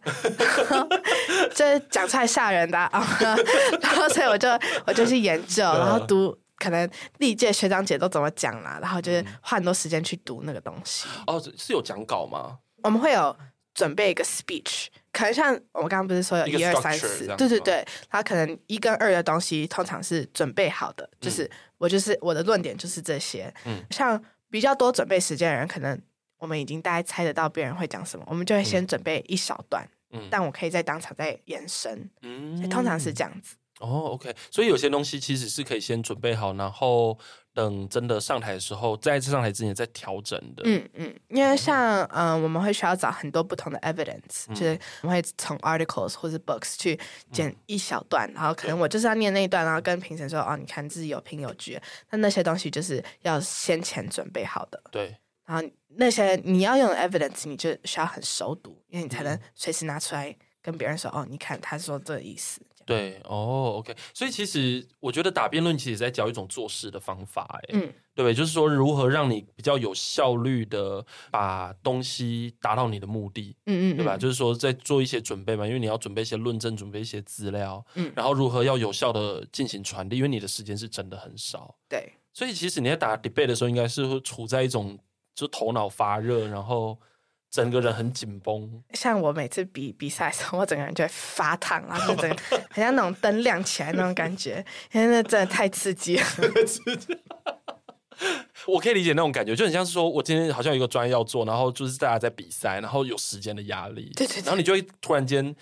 [1.53, 3.05] 这讲出来吓人的啊。
[3.81, 4.49] 然后所以我就
[4.85, 6.37] 我就去研究，然后读。
[6.63, 11.07] 可能历届学长姐都怎么讲啦，然后就是花很多时间去读那个东西。
[11.27, 12.59] 哦，是有讲稿吗？
[12.83, 13.35] 我们会有
[13.73, 23.53] 准备一个 speech，可能像我们刚刚不是说有一二三四，对对对，他可能一跟二的东西通常是准备好的，就是我就是我的论点就是这些。
[23.65, 25.99] 嗯，像比较多准备时间的人，可能
[26.37, 33.55] 我们已经大概猜得到别人会讲什么，我们就会先准备一小段，嗯，但我可以在当场再延伸，嗯，通常是这样子。
[33.83, 37.19] 哦，OK，所以有些东西其实是可以先准备好，然后
[37.53, 40.63] 等真的上台的时候，再次上台之前再调整的。
[40.65, 46.97] 嗯嗯，因为像嗯、呃，我们会需要找很多不同的 evidence，、嗯、就是我们会从 articles 或者 books 去
[47.33, 51.77] 剪一小段，嗯、然后可能我就是要念那一段，然后跟评审说，哦，你看自己有凭有据，
[52.11, 54.81] 那那些东西就是要先前准备好的。
[54.89, 55.13] 对，
[55.45, 62.61] 然后那些你要用的 evidence，你就需要很熟读，因为你才能随时拿出来跟别人说，哦，你看他说这个意思。
[62.85, 67.79] 对哦，OK，所以其实我觉得打辩论其实也在教一种做事的方法，哎，嗯，
[68.15, 68.33] 对不对？
[68.33, 74.17] 就是说如何让你比较有效率的把东西达到你的目的，嗯，嗯嗯，对吧？
[74.17, 84.97] 就是说在做一些准备嘛，因为你要准备一些论证，准备一些资料，嗯，然后如何要有效的进行传递，因为你的时间是真的很少，对，所以其实你在打 debate 的时候，应该是会处在一种
[85.35, 86.99] 就头脑发热，然后。
[87.53, 92.35] 整个人很紧绷，像我每次比比赛的时候，我整个人就会发烫，然后 整个
[92.71, 96.25] 很像那种灯亮起来那种感觉， 因为那真的太刺激了。
[98.65, 105.55] 我可以理解那种感觉，就很像是说我今天好像有一个专业要做，然后就是大家在比赛，然后有时间的压力，对对对，然后你就会突然间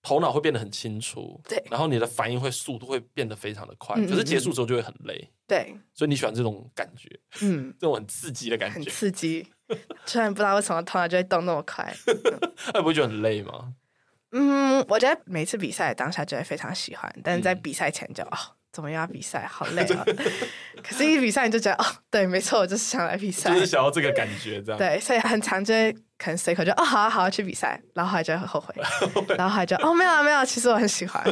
[0.00, 7.08] 头脑会变得很清楚，对，然后你的反应会速度会变得非常的快，嗯嗯嗯可是结束之后就会很累，对，所以你喜欢这种感觉，
[7.40, 8.74] 嗯，这种很刺激的感觉。
[8.76, 9.46] 很，刺激，
[10.06, 11.92] 虽然不知道为什么头脑就会动那么快，
[12.74, 13.72] 那不会觉得很累吗？
[14.32, 18.38] 嗯，我觉得每次比赛当下就会非常喜欢，但是在比赛前就、嗯、哦，
[18.72, 20.02] 怎么又要比赛，好累啊！
[20.82, 28.74] 可是，一比赛你就觉得哦，对，没错，我就是想来比赛，就是想要这个感觉，这样对，所以很常就会可能随口就哦，好啊，好啊，去比赛，然后后来就会很后悔，
[29.36, 31.22] 然后后来就哦，没有啊，没有啊，其实我很喜欢。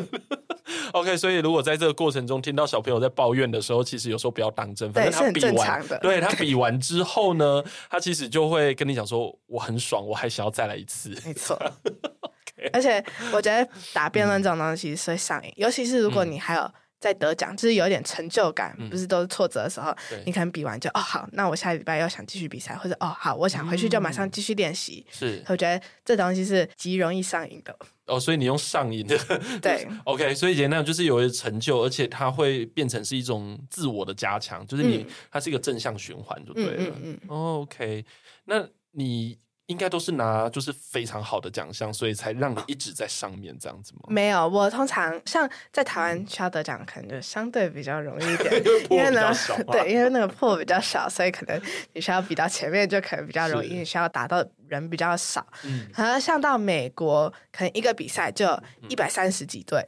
[0.92, 11.58] OK，所以如果在这个过程中听到小朋友在抱怨的时候，其实有时候不要当真，反正他比完，对他比完之后呢，他其实就会跟你讲说，我很爽，我还想要再来一次，没错。
[12.74, 13.02] 而且
[13.32, 19.92] 我觉得打辩论这种东西是会上瘾，嗯、尤其是如果你还有在得奖，就是有点成就感，嗯、不是都是挫折的时候，
[20.26, 25.04] 你可能比完就哦好，那我下礼拜又想继续比赛，或者哦好，我想回去就马上继续练习。
[25.10, 27.74] 是、嗯，我觉得这东西是极容易上瘾的。
[28.06, 29.16] 哦，所以你用上瘾的
[29.62, 36.94] 对， OK，所以简单就是有成就，而且它会变成是一种自我的加强，就是你、嗯、它是一个正向循环，就对了。
[37.02, 38.04] 嗯嗯 OK，
[38.44, 39.38] 那你。
[39.70, 44.00] 应该都是拿就是非常好的奖项，所以才让你一直在上面这样子吗？
[44.08, 49.32] 没有，我通常像在台湾需要得奖，可能就相对比较容易一 点，因为呢，
[49.70, 55.46] 对，因为那个破比较少，所以可能你需要比到前面就可能比较容易，你需要打到人比较少。
[55.62, 59.86] 嗯，可能像到美国，可能一个比赛就一百三十几队，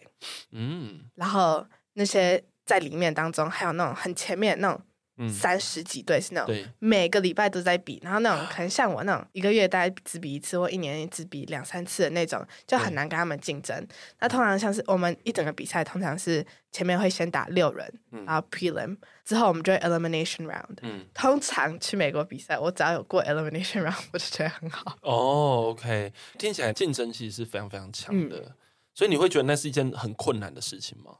[0.53, 4.81] 嗯，然后那些在里面当中还有那种很前面那种。
[5.29, 13.87] 三十几对是那种每个礼拜都在比，然后那种可能像我那种一个月大概只比一次，或一年只比两三次的那种，就很难跟他们竞争。
[14.21, 20.79] 那通常像是我们一整个比赛，通常是前面会先打六人，然后 prelim 之后我们就会 elimination round。
[20.83, 24.97] 嗯，通常去美国比赛，我只要有过 elimination round， 我就觉得很好。
[25.03, 28.57] 哦，OK，听起来竞争其实是非常非常强的，
[28.95, 31.13] 所以你会觉得那是一件很困难的事情吗？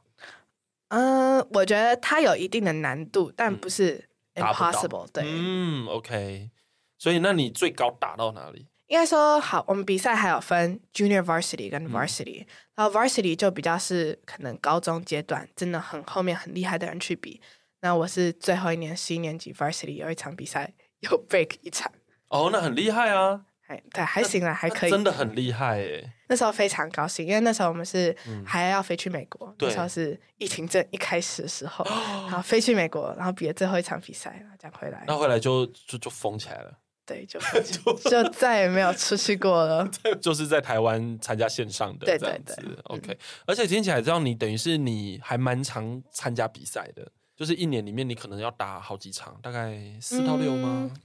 [0.93, 5.09] 嗯、呃，我觉得它有一定的难度，但不是 impossible、嗯。
[5.11, 6.51] 对，嗯，OK。
[6.99, 8.67] 所以，那你最高打到哪里？
[8.87, 17.41] 应该说，好，我们比赛还有分 junior varsity 跟 varsity，、嗯、然后 varsity 就比较是可能高中阶段真的很后面很厉害的人去比。
[17.81, 21.91] 那我是最后一年十一年级 varsity 有一场比赛有 break 一场。
[22.27, 23.45] 哦，那很厉害啊！
[23.91, 26.11] 对，还行啦，还可以，真的很厉害诶。
[26.27, 31.83] 那时候非常高兴，因为那时候我们是还要飞去美国，嗯、那时候是疫情正一开始的时候，
[32.29, 39.89] 然后飞去美国，然后比了最后一场比赛，然后这样回来，那回来就就就封起来了，对，就 就，就再也没有出去过了，
[40.21, 43.17] 就是在台湾参加线上的，对对对，OK、嗯。
[43.47, 50.89] 而且听起来知道，你等于是你还蛮常参加比赛的，就是一年里面你可能要打好几场，大概四到六吗？
[50.93, 51.01] 嗯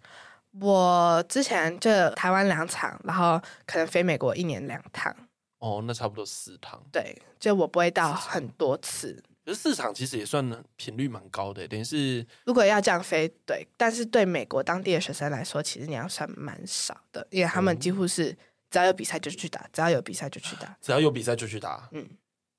[0.61, 5.14] 我之前就台湾两场，然后可能飞美国一年两趟。
[5.59, 6.81] 哦，那差不多四趟。
[6.92, 9.23] 对，就我不会到很多次。
[9.44, 13.66] 可是四场其实也算频率蛮高的，等于是如果要这样飞，对。
[13.77, 18.31] 但是对美国当地的学生来说，其实你要算蛮少的，因为他们几乎是
[18.71, 21.88] 只要有比赛就去打，只要有比赛就去打， 只要有比赛就去打。
[21.92, 22.07] 嗯，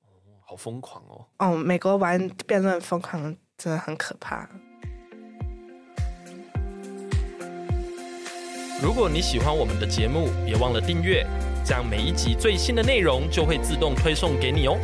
[0.02, 0.10] 哦，
[0.44, 1.26] 好疯狂哦。
[1.38, 4.50] 哦，美国玩辩论疯狂真的很可怕。
[8.82, 11.26] 如果你喜欢我们的节目，别忘了订阅，
[11.62, 14.78] 这样每一集最新的内容就会自动推送给你哦。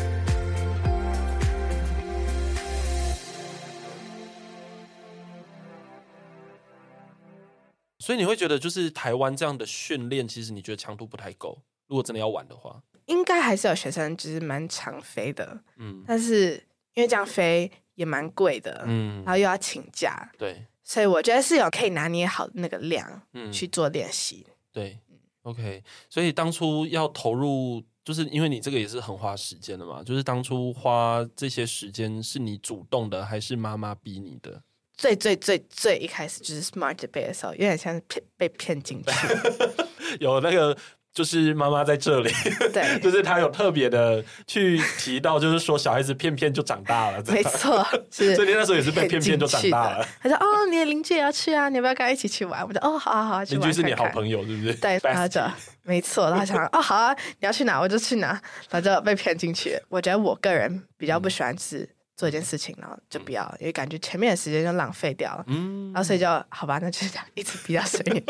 [7.98, 11.62] 所以你会觉得，就是台湾这样的训练，其实你觉得强度不太够。
[11.86, 20.66] 如果真的要玩的话，应该还是有学生就是蛮常飞的，嗯，但是因为这样飞也蛮贵的，嗯，然后又要请假，对。
[20.88, 24.46] 所以我觉得是有可以拿捏好那个量，嗯，去做练习。
[24.72, 24.96] 对
[25.42, 25.82] ，OK。
[26.08, 30.00] 所以当初要投入，就是因为你这个也是很花时间的嘛。
[30.04, 34.62] 就是当初花这些时间，是你主动的，还是妈妈逼你的？
[34.96, 39.10] 最最最最一开始就是 Smart Debate 的时候，有点像是骗被骗进去，
[40.20, 40.78] 有那个。
[41.16, 42.30] 就是妈妈在这里，
[42.74, 50.06] 对， 就是他有特别的去提到，就是说小孩子骗骗就长大了，没错， 是，所以你那时候也是被骗骗就长大了。
[50.20, 55.40] 他说：“哦，你的邻居也要去啊，你要不要跟他一起去玩？”我说：“哦，好好好，邻居是你好朋友，是不是？”对， 然后就
[55.84, 59.74] 没错，他想：“哦，好啊，你要去哪我就去哪。”然后就被骗进去。
[59.88, 61.88] 我觉得我个人比较不喜欢吃。
[62.16, 65.44] 做一件事情，然后就不要，因为感觉前面的时间就浪费掉了。
[65.48, 68.24] 嗯，然后所以就好吧，那就这样一直比较随缘。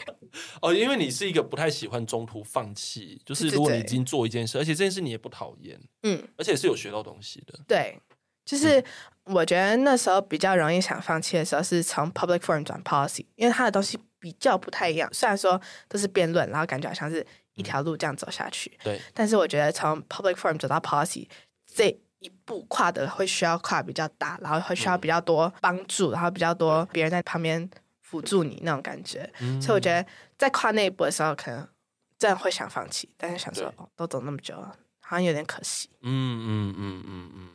[0.60, 7.58] 哦，因为你是一个不太喜欢中途放弃，就是如果你已经做一件事，而且这件事你也不讨厌，嗯，而且是有学到东西的。
[7.66, 7.98] 对，
[8.44, 8.82] 就是
[9.24, 15.08] 我觉得那时候比较容易想放弃的时候，是从 public forum 转 policy，因为它的东西比较不太一样。
[15.12, 17.26] 虽然说都是辩论，然后感觉好像是。
[17.54, 18.72] 一条路这样走下去。
[18.82, 18.98] 对。
[19.12, 21.26] 但是我觉得从 public forum 走到 policy
[21.66, 27.68] 这一步跨的会需要跨比较大，然后会需要比较多帮助，嗯、然后比较多别人在旁边
[28.00, 29.30] 辅助你那种感觉。
[29.40, 30.06] 嗯、所以我觉得
[30.38, 31.68] 在跨那一步的时候，可能
[32.18, 35.90] 真的会想放弃，但是想说哦，都走那么久了，好像有点可惜。
[36.02, 37.48] 嗯嗯嗯嗯嗯，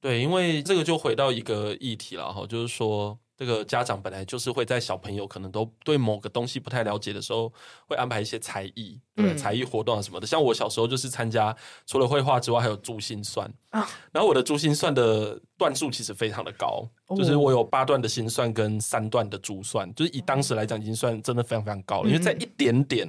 [0.00, 3.18] 对，因为这个就回到一个议题了哈，就是说。
[3.38, 7.52] 这个家长本来就是会在小朋友可能都对某个东西不太了解的时候，
[7.86, 10.26] 会安排一些才艺，对，嗯、才艺活动啊什么的。
[10.26, 11.54] 像我小时候就是参加，
[11.86, 13.46] 除了绘画之外，还有珠心算。
[13.70, 23.06] 啊、 然后我的珠心算的段数其实非常的高，哦、就是我有八段的心算跟三段的珠算，就是以当时来讲已经算真的非常非常高了，嗯、因为在一点点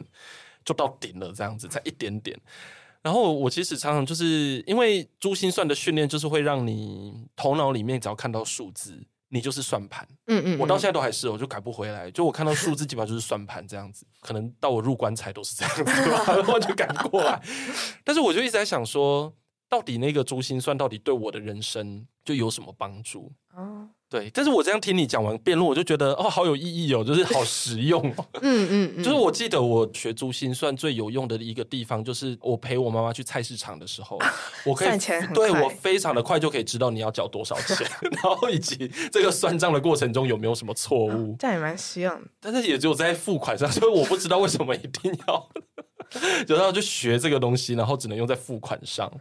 [0.65, 2.37] 就到顶了，这样子，才一点点。
[3.01, 9.01] 然后我其实常常就是因为珠心算的训练，就是会让你头脑里面只要看到数字。
[9.29, 12.09] 你就是算盘，嗯，嗯嗯，我到现在都还是，我就改不回来。
[12.11, 14.05] 就我看到数字，基本上就是算盘这样子。
[14.21, 15.83] 可能到我入棺材都是这样子，
[16.31, 17.41] 然后就改不过来。
[18.03, 19.33] 但是我就一直在想说，
[19.67, 23.31] 到底那个珠心算到底对我的人生就有什么帮助？
[23.53, 23.89] 哦。
[24.10, 28.26] 对，但是我这样听你讲完辩论，我就觉得哦，好有意义哦，就是好实用哦。
[28.41, 34.17] 嗯嗯，嗯 就是我记得我学珠心算最有用的一个地方，就是我陪我妈妈去菜市场的时候，
[34.65, 34.98] 我可以
[35.34, 37.86] 对，我非常的快就可以知道你要缴多少钱，
[38.24, 41.36] 然后以及这个算账的过程中有没有什么错误。
[41.38, 45.50] 这样也蛮实用，但是也只有在付款上，所以我不知道为什么一定要，
[46.48, 49.12] 然后就学这个东西，然后只能用在付款上。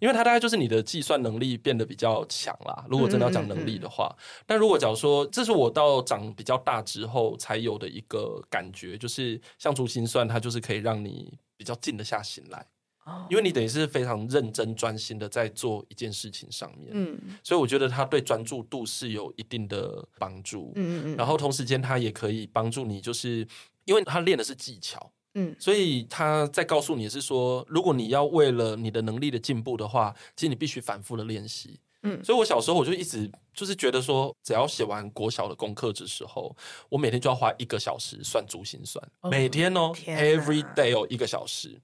[0.00, 2.84] 因为它大概就是你的计算能力变得比较强啦。
[2.88, 12.66] 如果真的要讲能力的话，嗯嗯嗯，但如果假如说这是我到长比较大之后才有的一个感觉，就是像珠心算，它就是可以让你比较静得下心来。
[13.04, 16.90] 哦，因为你等于是非常认真专心的在做一件事情上面。
[16.92, 20.72] 嗯，所以我觉得它对专注度是有一定的帮助。
[20.74, 23.46] 嗯嗯嗯，然后同时间它也可以帮助你，就是
[23.84, 25.12] 因为它练的是技巧。
[25.34, 31.78] 嗯，所以他在告诉你是说，如果你要为了你的能力的进步的话，其实你必须反复的练习。
[32.02, 36.54] 嗯，所以我小时候我就一直就是觉得说，只要写完国小的功课的时候，
[36.88, 41.78] 我每天就要花一个小时算珠心算，哦、每天哦，every day 哦，一个小时。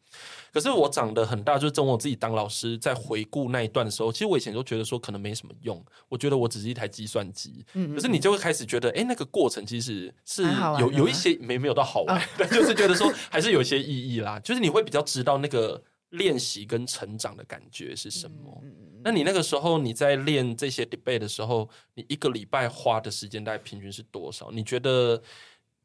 [0.53, 7.63] 可是我长得很大，就是等我自己当老师，在回顾那一段的时候，其实我以前都觉得说可能没什么用，我觉得我只是一台计算机。
[7.75, 10.45] 嗯，可是你就会开始觉得，哎，那个过程其实是
[10.81, 14.41] 有有一些没没有到好玩，但就是觉得说还是有一些意义啦。
[14.41, 15.83] 就是你会比较知道那个
[16.17, 18.63] 练习跟成长的感觉是什么。
[19.05, 24.51] 那你那个时候你在练这些 debate 的时候，你一个礼拜花的时间大概平均是多少？
[24.51, 25.23] 你觉得？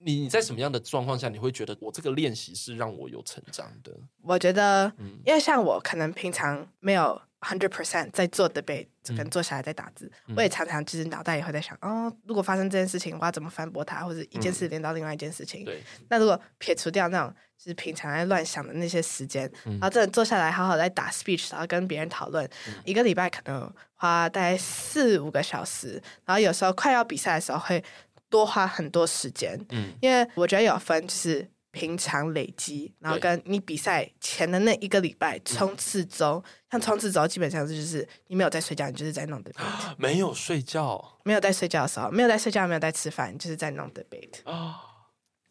[0.03, 3.95] 你在什么样的状况下，你会觉得我这个练习是让我有成长的？
[4.23, 4.91] 我觉得，
[5.23, 15.63] 因为像我可能平常没有 hundred percent 在做 debate，可能坐下来在打字，嗯、我也常常其实脑袋也会在想，哦，如果发生这件事情，我要怎么反驳他，或者一件事连到另外一件事情。
[15.63, 15.83] 嗯、对。
[16.09, 27.83] 那如果撇除掉那种就是平常在乱想的那些时间，嗯、然后真的坐下来好好在打 speech，然后跟别人讨论，嗯、一个礼拜可能花大概四五个小时，然后有时候快要比赛的时候会。
[28.31, 44.75] 多花很多时间，嗯，因为我觉得有分就是平常累积，然后跟你比赛前的那一个礼拜冲刺周，嗯、像冲刺周基本上就是你没有在睡觉，你就是在弄 debate， 没有睡觉，没有在睡觉的时候，没有在睡觉，没有在吃饭，你就是在弄 debate 哦，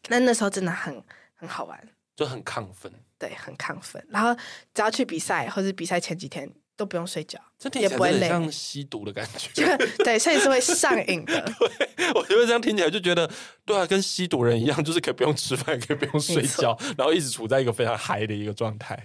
[0.09, 1.03] 那那时候真的很
[1.33, 4.33] 很好玩，就很亢奋，对，很亢奋，然后
[4.73, 6.51] 只要去比赛或者比赛前几天。
[6.81, 9.77] 都不用睡觉，这听起来有点像吸毒的感觉。
[10.03, 11.39] 对，所以是会上瘾的。
[11.95, 13.29] 对，我觉得这样听起来就觉得，
[13.63, 18.97] 对啊，跟吸毒人一样，就是可以不用吃饭，可以不用睡觉，然后一直处在一个非常嗨的一个状态。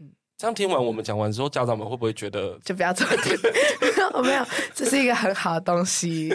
[0.00, 3.38] 嗯，这样听完我们讲完之后，家长们会不会觉得就不要这么听？
[4.12, 6.30] 我没有，这是一个很好的东西。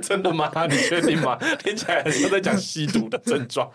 [0.00, 0.50] 真的吗？
[0.66, 1.36] 你确定吗？
[1.58, 3.70] 听起来很像在讲吸毒的症状。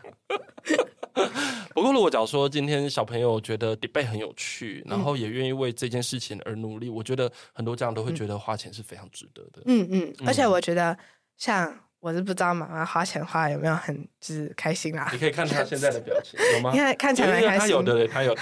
[1.73, 9.61] 不过，如果假如说今天小朋友觉得 debate 很有趣，然后也愿意为这件事情而努力，嗯、我觉得很多家长都会觉得花钱是非常值得的。
[9.65, 10.97] 嗯嗯，而且我觉得
[11.37, 11.79] 像。
[12.01, 15.09] 我是不知道妈妈花钱花有没有很就是开心啦。
[15.11, 16.69] 你可以看他现在的表情，有吗？
[16.71, 17.59] 你看看起来开心。
[17.59, 18.35] 他有的，他有。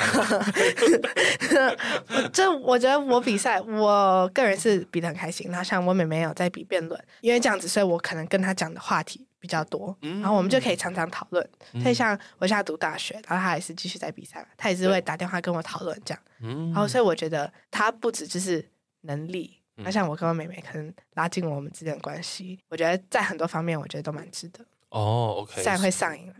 [2.34, 5.50] 这我觉得我比赛，我个人是比得很开心。
[5.50, 11.49] 然后像我妹妹有在比辩论，因为这样子，所以我可能跟她讲的话题比较多，嗯、然后我们就可以常常讨论。
[11.73, 16.23] 嗯、所以像我现在读大学，然后他也是继续在比赛，他也是会打电话跟我讨论这样。
[16.39, 18.65] 嗯、然后所以我觉得他不止就是
[19.01, 19.60] 能力。
[19.75, 24.63] 那像我跟我妹妹，可能拉近我们之间的关系，我觉得在很多方面，我觉得都蛮值得。
[24.87, 26.31] 哦，OK，虽然会上瘾，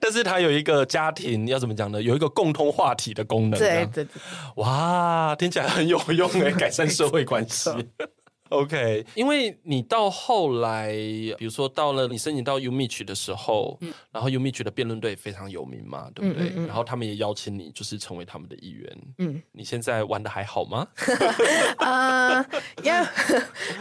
[0.00, 2.02] 但是它有一个家庭要怎么讲呢？
[2.02, 3.58] 有一个共通话题的功能。
[3.60, 4.10] 对对对。
[4.56, 7.70] 哇，听起来很有用 诶，改善社会关系。
[8.50, 10.92] OK，因为你到后来，
[11.36, 16.48] 比如说到了你申请到 UMich 的时候，嗯、然后 UMich 的辩论队非常有名嘛，对不对？
[16.48, 18.96] 嗯嗯嗯，然后他们也邀请你，就是成为他们的一员。
[19.18, 20.86] 嗯，你现在玩的还好吗？
[21.78, 22.46] 啊、 uh,
[22.84, 23.04] yeah,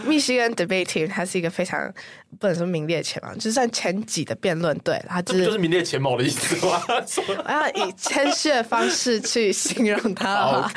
[0.04, 1.94] 密西根 Debate Team 它是一个非常
[2.40, 6.82] 不能说名列前茅，就算前几的辩论队，它就是、这就是名列前茅的意思吗？
[6.88, 10.36] 我要以谦虚的方式去形容它。
[10.36, 10.72] 好，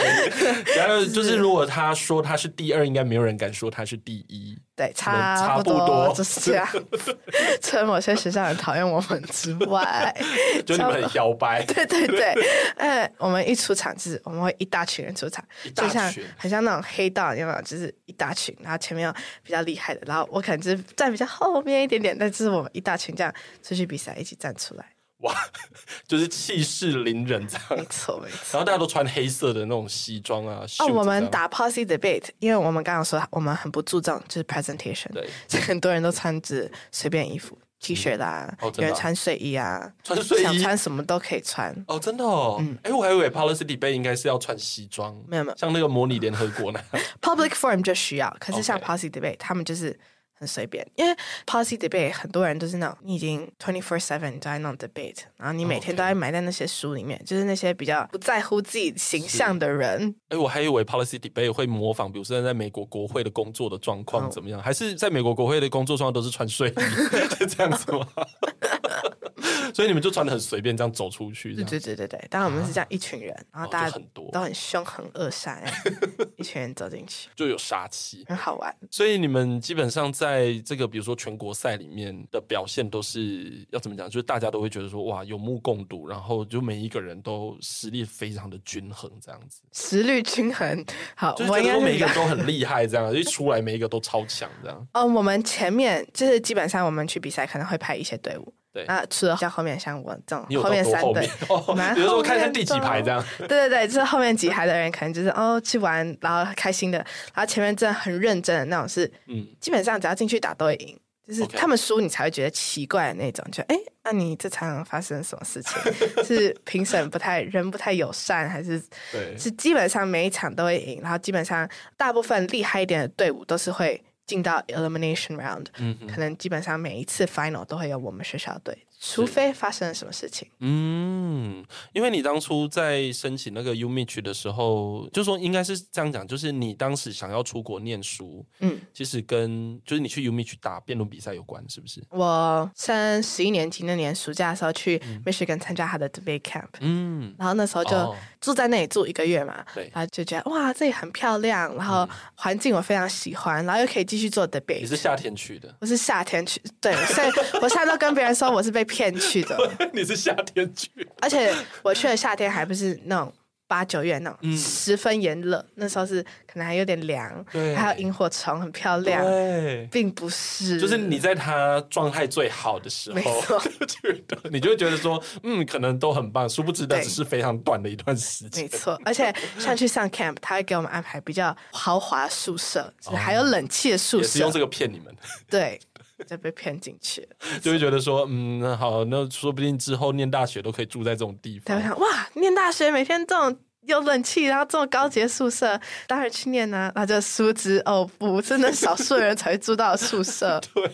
[0.77, 3.78] 然后就是如果他说他是第二，应该没有人敢说他。
[3.79, 6.69] 还是第一，对，差不多就是这样。
[7.63, 10.13] 除了某些学校很讨厌我们之外，
[10.67, 11.65] 就你们很摇摆。
[11.65, 12.35] 对对对，
[12.77, 15.45] 呃，我们一出场就是我们会一大群人出场，
[15.77, 17.63] 就像很像那种黑道，有没有？
[17.63, 19.15] 就是一大群，然后前面有
[19.45, 24.85] 比较厉害的，然后我可能就是站比较后面一点点，但是我们一大群这样出去比赛，一起站出来。
[25.19, 25.35] 哇，
[26.07, 28.39] 就是气势凌人这样，没错没错。
[28.53, 30.65] 然后大家都穿黑色的那种西装啊。
[30.79, 41.75] 哦，我们打 policy debate，因为我们刚刚说我们很不注重就是 presentation，对，所以很多人都穿着随便衣服，T 恤啦，有人穿睡衣啊，穿睡衣，想穿什么都可以穿。
[41.89, 47.07] 哦，真的哦，嗯，哎，我还以为 policy debate 应该是要穿西装，没有没有，像那个模拟联合国那样。
[47.21, 49.99] Public forum 就需要，可是像 policy debate，他们就是。
[50.39, 51.15] 很随便，因为
[51.47, 60.15] policy debate 很多人都是那种你已经 twenty four seven 都在那种 debate，然后你每天都在埋在那些书里面.就是那些比较不在乎自己形象的人。
[60.29, 64.65] 哎，我还以为 policy debate 会模仿，比如说在美国国会的工作的状况怎么样，oh.
[64.65, 66.75] 还是在美国国会的工作状况都是穿睡衣，
[67.39, 68.07] 就这样子吗？
[69.75, 71.55] 所以你们就穿的很随便，这样走出去。
[71.55, 75.63] 对对对对对，当然我们是这样一群人，啊、然后大家很多都很凶狠恶善，
[76.37, 78.75] 一群人走进去就有杀气，很好玩。
[78.91, 84.09] 所以你们基本上在这个比如说全国赛里面的表现都是要怎么讲？
[84.09, 89.63] 就是大家都会觉得说哇有目共睹，然后就每一个人都实力非常的均衡，这样子。
[89.73, 90.85] 实力均衡，
[91.15, 94.89] 好，就是觉得说每一个都很厉害，这样一出来每一个都超强，这样。
[94.93, 98.53] 嗯，我们前面就是基本上我们去比赛可能会派一些队伍。
[98.73, 101.27] 对，啊除了像后面像我这种后面三队，
[101.95, 103.25] 比如说看看第几排这样。
[103.39, 106.99] 对对对，就是后面几排的人可能就是哦去玩，然后开心的，
[107.35, 116.25] 然后前面真的很认真的那种是，嗯，基本上只要进去打都会赢，就是他们输你才会觉得奇怪的那种，就哎，那你这场发生什么事情？
[116.25, 118.79] 是评审不太人不太友善，还是
[119.11, 119.35] 对？
[119.39, 124.03] 是基本上每一场都会赢，然后基本上大部分厉害一点的队伍都是会。
[124.29, 128.85] 进到 elimination round，嗯，可能基本上每一次 final 都会有我们学校队。
[129.01, 142.03] 除非发生了什么事情，嗯，因为你当初在申请那个 UMich 的时候，就说应该是这样讲，就是你当时想要出国念书，嗯，其实跟就是你去 UMich 打辩论比赛有关，是不是？
[142.11, 154.81] 我升十一年级那年暑假的时候去 Michigan 参加他的 debate camp，嗯，然后那时候就住在那里住一个月嘛，对，然后就觉得哇，这里很漂亮，然后环境我非常喜欢，然后又可以继续做 debate。
[154.81, 155.73] 你是夏天去的？
[155.81, 157.29] 我是夏天去，对，所以
[157.63, 158.85] 我现在都跟别人说我是被。
[158.89, 159.57] 骗去的，
[159.93, 163.31] 你是夏天去，而且我去的夏天还不是那种
[163.69, 167.75] 八九月那种十分炎热，嗯、那时候是可能还有点凉，对。
[167.77, 169.87] 还有萤火虫很漂亮，对。
[169.93, 173.63] 并不是，就是你在他状态最好的时候，没错。
[174.51, 178.99] 你就会觉得说，嗯，可能都很棒，殊不知的只是非常短的一段时间，没错。
[179.05, 185.15] 而且像去上 camp，他会给我们安排比较豪华宿舍，就是、还有冷气的宿舍，也是用这个骗你们，
[185.51, 185.79] 对。
[186.27, 191.77] 就被骗进去了， 就会觉得说，嗯，那好，那说不定之后念大学都可以住在这种地方。
[191.77, 196.93] 我想，哇，念大学每天这种有冷气，然后这种高级宿舍，当然去念啊。
[196.95, 200.61] 那就殊不知哦，不，真的少数人才会住到宿舍。
[200.75, 200.85] 对，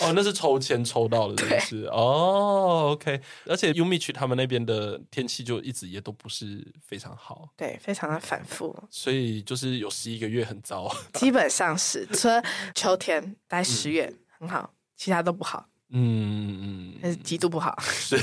[0.00, 1.86] 哦，那是抽签抽到的，是不是？
[1.86, 3.20] 哦，OK。
[3.46, 8.76] 而且 UMich 他们那边的天气就一直也都不是非常好，对，非常的反复。
[8.90, 12.40] 所以就是有十一个月很糟，基本上是，除了
[12.74, 14.06] 秋天，待十月。
[14.06, 15.66] 嗯很好，其他都不好。
[15.90, 17.78] 嗯嗯嗯，但是极度不好。
[17.80, 18.16] 是，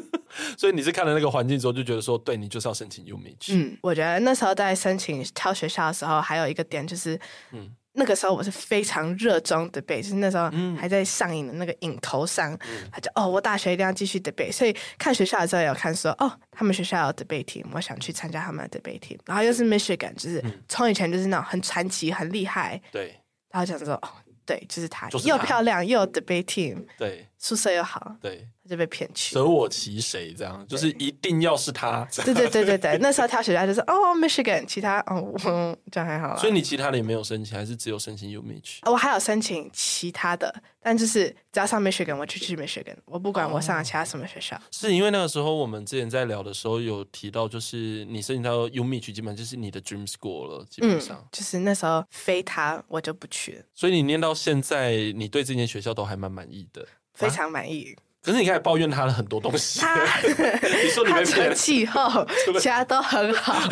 [0.56, 3.54] 所以你是看了那个环境之后，就觉得说，对你就是要申请 UMich。
[3.54, 24.08] 嗯，我觉得那时候在申请挑学校的时候，还有一个点就是，嗯，那个时候我是非常热衷 debate，就是那时候还在上映的那个影头上，嗯、他就哦，我大学一定要继续 debate，所以看学校的时候也有看说，哦，他们学校有 debate team，我想去参加他们的 debate team，然后又是 Michigan，就是从以前就是那种很传奇、很厉害，对，然后想说哦。
[24.44, 25.36] 对，就是他，就是他。
[25.36, 32.06] 又漂亮又有 debate team，对，宿舍又好，对，他就被骗去，舍我其谁这样，就是一定要是他。
[32.24, 36.36] 对对对对对，那时候挑学校就是哦，Michigan，其他哦，这样还好。
[36.38, 38.88] 所以你其他的也没有申请，还是只有申请 UMich？
[38.88, 44.54] 我还有申请其他的但就是只要上 Michigan，我就去 Michigan，我不管我上了其他什么学校。
[44.54, 53.64] 哦、是因为那个时候我们之前在聊的时候有提到，就是你申请到 UMich，基本上就是你的 dream school 了，基本上、嗯、就是那时候非他我就不去了。
[53.74, 57.94] 所以你念到现在，你对这间学校都还蛮满意的，非常满意。
[57.96, 59.80] 啊可是你开始抱怨他的很多东西，
[60.84, 62.24] 你说你成气候，
[62.60, 63.68] 其他都很好。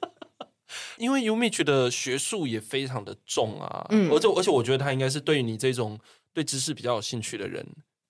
[0.96, 5.98] 因为 UMich 的学术也非常的重啊，嗯、而且而且我觉得他应该是对于你这种
[6.32, 7.66] 对知识比较有兴趣的人，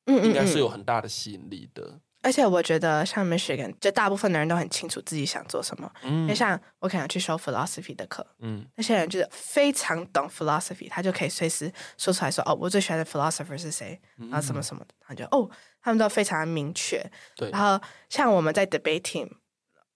[0.06, 1.98] 嗯，应该是有很大的吸引力的。
[2.22, 5.90] 而且我觉得像 Michigan，就大部分的人都很清楚自己想做什么。
[6.02, 15.48] 嗯，就像我可能去修 philosophy 的课，嗯，那些人就是非常懂 philosophy，他就可以随时说出来说，哦，我最喜欢的 philosopher 是谁，然后什么什么的，他就哦，
[15.82, 17.02] 他们都非常明确。
[17.36, 19.28] 对，然后像我们在 debate team，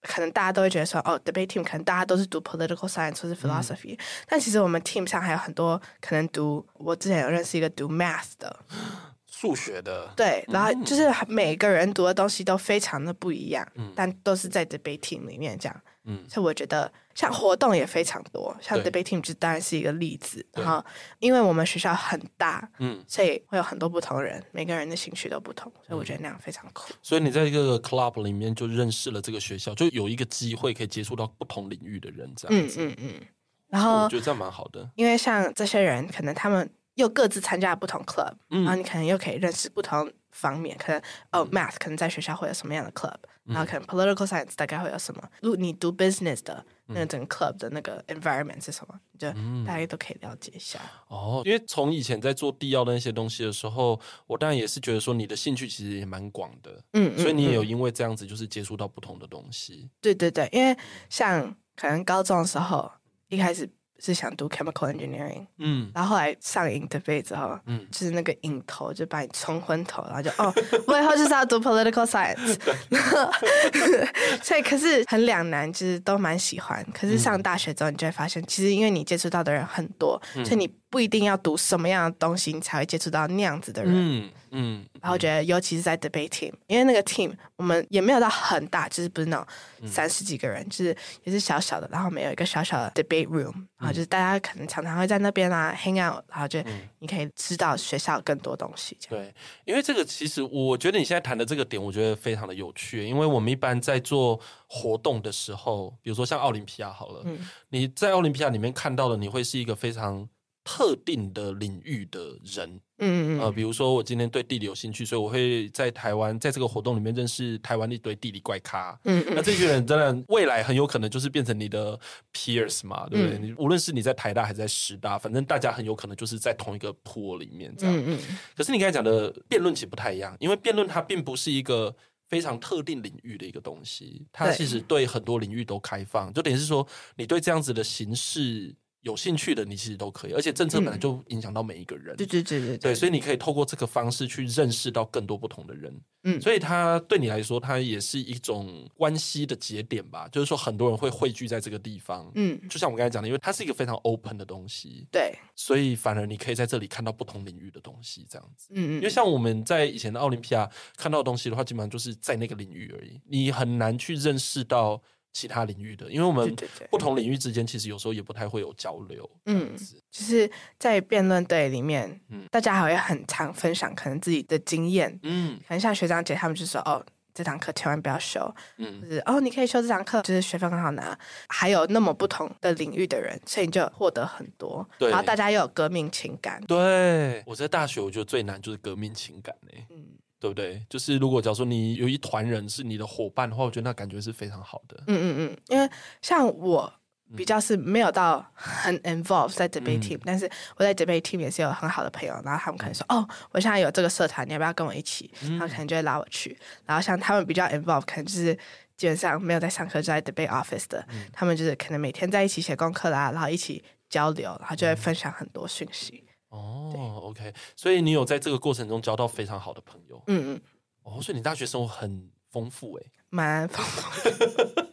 [0.00, 3.98] 可能大家都会觉得说，哦，debate team 可能大家都是读 political science 或是 philosophy，嗯，
[4.28, 8.64] 但其实我们 team 上还有很多可能读，我之前有认识一个读 math 的。
[9.44, 20.44] 数学的对，然后就是每个人读的东西都非常的不一样，嗯，但都是在 debate team 里面这样，嗯，所以我觉得像活动也非常多，像 debate team 就当然是一个例子。
[20.54, 20.82] 然后
[21.18, 26.94] 因为我们学校很大，嗯，所以会有很多不同人，每个人的兴趣都不同，所以我觉得那样非常酷。
[27.02, 33.20] 所以你在一个 club 里面就认识了这个学校，就有一个机会可以接触到不同领域的人，这样子，嗯嗯嗯。
[33.68, 36.70] 然后我觉得这样蛮好的，因为像这些人，可能他们。
[36.94, 45.22] 又各自参加了不同 club，嗯，然后你可能又可以认识不同方面，可能哦，math 可能在学校会有什么样的 club，然后可能 political science 大概会有什么。
[45.42, 49.28] 如果你读 business 的，那个整个 club 的那个 environment 是什么，就
[49.66, 50.78] 大家都可以了解一下。
[51.08, 59.90] 哦，因为从以前在做地要的那些东西的时候，我当然也是觉得说你的兴趣其实也蛮广的，嗯，所以你也有因为这样子就是接触到不同的东西。
[60.00, 60.76] 对对对，因为
[61.08, 62.90] 像可能高中的时候
[63.28, 63.68] 一开始。
[64.04, 70.52] 是想读 chemical engineering，嗯，然后后来上 interview 之后，嗯，就是那个瘾头就把你冲昏头，然后就哦，
[70.86, 72.58] 我以后就是要读 political science，
[74.42, 76.84] 所以可是很两难，就是都蛮喜欢。
[76.92, 80.70] 可是上大学之后，你就会发现，其实因为你接触到的人很多，所以你。
[80.94, 83.92] 不一定要读什么样的东西，你才会接触到那样子的人。
[83.92, 84.86] 嗯嗯。
[85.02, 89.44] 然后觉得，尤其是在 debate team，因为那个 team 我们也没有到很大，就是不是那种
[89.90, 91.88] 三十几个人，就是也是小小的。
[91.90, 96.62] 然后我们有一个小小的 debate room，然后就是大家可能常常会在那边啊 hang out，然后就
[97.00, 98.96] 你可以知道学校更多东西。
[99.08, 99.34] 对，
[99.64, 103.04] 因为这个其实我觉得你现在谈的这个点，我觉得非常的有趣。
[103.04, 104.38] 因为我们一般在做
[104.68, 107.24] 活动的时候，比如说像奥林匹亚好了，
[107.70, 110.28] 你在奥林匹亚里面看到的，你会是一个非常。
[110.64, 122.00] 特定的领域的人，嗯嗯呃，比如说我今天对地理有兴趣，所以我会在台湾在这个活动里面认识台湾一堆地理怪咖，嗯嗯，那这些人真的未来很有可能就是变成你的
[122.32, 123.36] peers 嘛，对不对？
[123.36, 127.94] 嗯、你无论是你在台大还是在师大，反正大家很有可能就是在同一个 pool 里面这样。
[127.94, 128.18] 嗯嗯。
[128.56, 131.94] 可是你刚才讲的辩论其实不太一样，因为辩论它并不是一个
[132.28, 136.86] 非常特定领域的一个东西，它其实对很多领域都开放，就等于是说
[137.16, 138.74] 你对这样子的形式。
[139.04, 142.16] 有兴趣的你其实都可以，而且政策本来就影响到每一个人。
[142.16, 145.94] 对对对对对，所以你可以透过这个方式去认识到更多不同的人。
[146.22, 150.26] 嗯，所以它对你来说，它也是一种关系的节点吧。
[150.32, 152.32] 就是说，很多人会汇聚在这个地方。
[152.34, 155.06] 嗯，就像我刚才讲的，因为它是一个非常 open 的东西。
[155.12, 158.68] 对，所以反而你可以在这里看到不同领域的东西，这样子。
[158.70, 165.02] 嗯嗯，因为像我们在以前的奥林匹亚看到的东西的话，基本上就是在那个领域而已，你很难去认识到。
[165.34, 166.56] 其他领域的，因为我们
[166.90, 169.28] 不同领域之间其实有时候也不太会有交流。
[169.46, 169.76] 嗯，
[170.10, 175.18] 就是在辩论队里面，嗯，大家还会很常分享可能自己的经验。
[175.24, 177.04] 嗯，可能像学长姐他们就说：“哦，
[177.34, 181.18] 这堂课千万不要修。”嗯，就是哦，你可以修这堂课，就是学分很好拿。
[181.48, 184.88] 还有那么不同的领域的人，所以你就获得很多。
[185.00, 186.62] 对，然后大家又有革命情感。
[186.68, 189.84] 对，我在大学我觉得最难就是革命情感欸。
[189.90, 190.06] 嗯。
[190.44, 190.84] 对不对？
[190.90, 194.94] 就是如果假如说你有一团人是你的伙伴的话，我觉得那感觉是非常好的。
[195.06, 195.90] 嗯嗯嗯，因为
[196.20, 196.92] 像我
[197.34, 206.54] 比较是没有到很 involved 在 debate team，、嗯、但是我在 debate team 也是有很好的朋友，然后他们可能说：“哦，我现在有这个社团，你要不要跟我一起？”然后可能就会拉我去。
[206.84, 208.54] 然后像他们比较 involved，可能就是
[208.98, 216.22] 基本上没有在上课，就在 debate office 的，嗯、他们就是可能每天在一起写功课啦，然后一起交流，然后就会分享很多讯息。
[216.54, 220.22] 哦，OK，所以你有在这个过程中交到非常好的朋友。
[220.28, 220.60] 嗯嗯。
[221.02, 224.10] 哦，所以你大学生活很丰富哎，蛮丰富，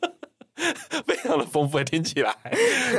[1.06, 2.36] 非常的丰富哎，听起来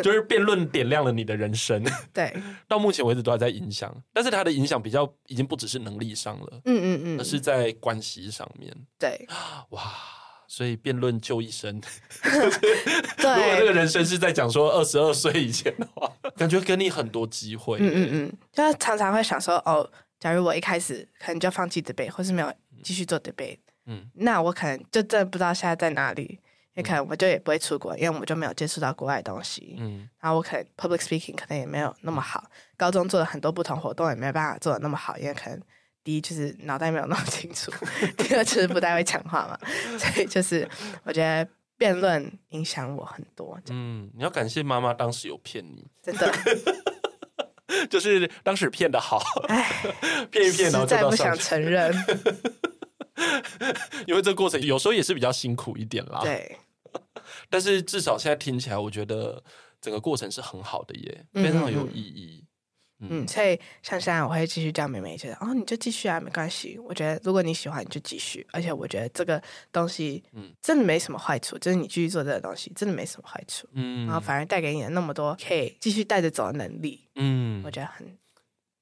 [0.02, 1.82] 就是辩论点亮了你的人生。
[2.14, 2.32] 对，
[2.66, 8.74] 到目前为止都还在影响，但是它的影响比较已经不只是能力上了，嗯嗯嗯，而是在关系上面。
[8.98, 9.26] 对，
[9.70, 9.82] 哇，
[10.52, 11.80] 所以辩论救一生。
[12.20, 17.78] 对，如果这个人生是在讲说二十二岁以前的话，感觉给你很多机会。
[17.80, 19.88] 嗯嗯嗯，就常常会想说哦。
[20.20, 26.38] 假如我一开始可能就放弃 debate，或是没有继续做 debate，嗯，那我可能就真的不知道现在在哪里。
[26.74, 29.76] 也可能我就也不会出国，因为我们就没有接触到国外的东西。
[29.78, 32.44] 嗯，然后我可能 public speaking 可能也没有那么好，
[32.76, 35.60] 高中做了很多不同活动也没有办法做的那么好，因为可能
[36.04, 37.70] 第一就是脑袋没有弄清楚，
[38.18, 39.58] 第二就是不太会讲话嘛。
[39.98, 40.68] 所以就是
[41.04, 41.46] 我觉得
[41.76, 43.58] 辩论影响我很多。
[43.70, 46.32] 嗯，你要感谢妈妈当时有骗你，真的，
[47.88, 49.64] 就是当时骗的好，哎，
[50.30, 51.94] 骗一骗然后再不想承认。
[54.06, 56.20] 因为这个过程有时候也是比较辛苦一点啦。
[56.22, 56.58] 对，
[57.48, 59.42] 但是至少现在听起来，我觉得
[59.80, 62.44] 整个过程是很好的耶，非常有意义。
[63.02, 66.78] 嗯，嗯，所以像现在我会继续叫妹妹，觉得哦，你就继续啊，没关系。
[66.78, 68.46] 我觉得如果你喜欢，你就继续。
[68.52, 73.68] 而且我觉得这个东西，嗯，真的没什么坏处，就是你继续做这个东西，真的没什么坏处。
[73.72, 77.08] 嗯，然后反而带给你那么多可以继续带着走的能力。
[77.16, 78.18] 嗯，我觉得很，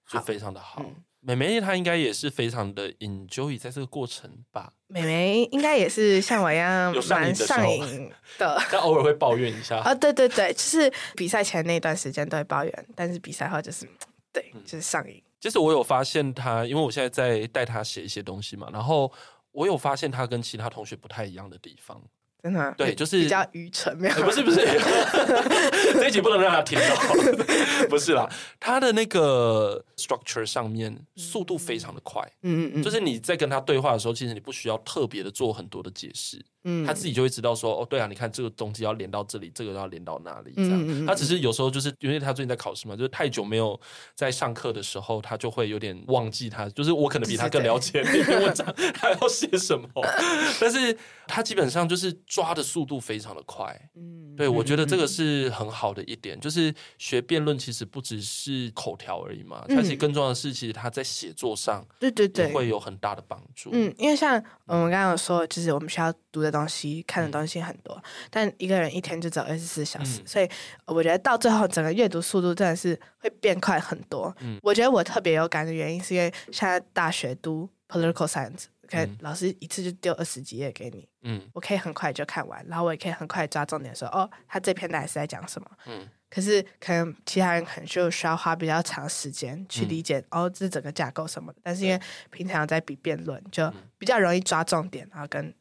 [0.08, 0.82] 就非常的好。
[0.84, 4.72] 嗯妹妹她应该也是非常的 enjoy 在这个过程吧。
[4.86, 9.76] 妹妹应该也是像我一样蛮上瘾的， 但偶尔会抱怨一下。
[9.80, 13.86] 啊、哦，对对对，就是比赛前那段时间都会抱怨，但是比赛后就是
[14.32, 15.22] 对，就是上瘾。
[15.40, 19.10] 其实我有发现他，因为我现在在带他写一些东西嘛，然后
[19.52, 22.00] 我有发现他跟其他同学不太一样的地方。
[22.42, 24.14] 真的对，就是比较愚蠢，没有？
[24.22, 24.56] 不是不是，
[25.92, 27.86] 这一集不能让他听到。
[27.86, 28.26] 不是啦，
[28.58, 36.42] 他的那个 structure 上面速度非常的快，嗯嗯嗯，就是你在跟他对话的时候，其实你不需要特别的做很多的解释。
[36.64, 40.72] 嗯，他自己就会知道说，哦，对啊，你看这个东西要连到这里，这个要连到那里，这样。
[40.72, 43.80] 嗯嗯嗯，他只是有时候就是因为他最近在考试嘛，就是太久没有
[44.14, 46.68] 在上课的时候，他就会有点忘记他。
[46.68, 49.88] 就是我可能比他更了解那篇文章他要写什么，
[50.60, 50.94] 但是
[51.26, 53.74] 他基本上就是抓的速度非常的快。
[53.96, 63.70] 嗯，对，我觉得这个是很好的一点，就是学辩论其实不只是口条而已嘛，他其实更重要的是，其实他在写作上，对对对，会有很大的帮助。
[63.72, 64.34] 嗯，因为像
[64.66, 66.49] 我们刚刚有说，就是我们需要读的。
[66.50, 70.48] 东西看的东西很多，嗯、但一个人一天就只有二十四小时，嗯、所以
[70.86, 74.34] 我觉得到最后整个阅读速度真的是会变快很多。
[74.40, 86.08] 嗯、我觉得我特别有感的原因是因为现在大学读 political science，可以、嗯、老师一次就丢二十几页给你，嗯，我可以很快就看完，然后我也可以很快抓重点说，哦，他这篇大概是在讲什么，嗯。
[86.30, 91.58] 可是可能其他人可能就需要花比较长时间去理解、嗯、哦，这整个架构什么的。
[91.60, 95.52] 但是因为平常在比辩论，就比较容易抓重点，然后跟。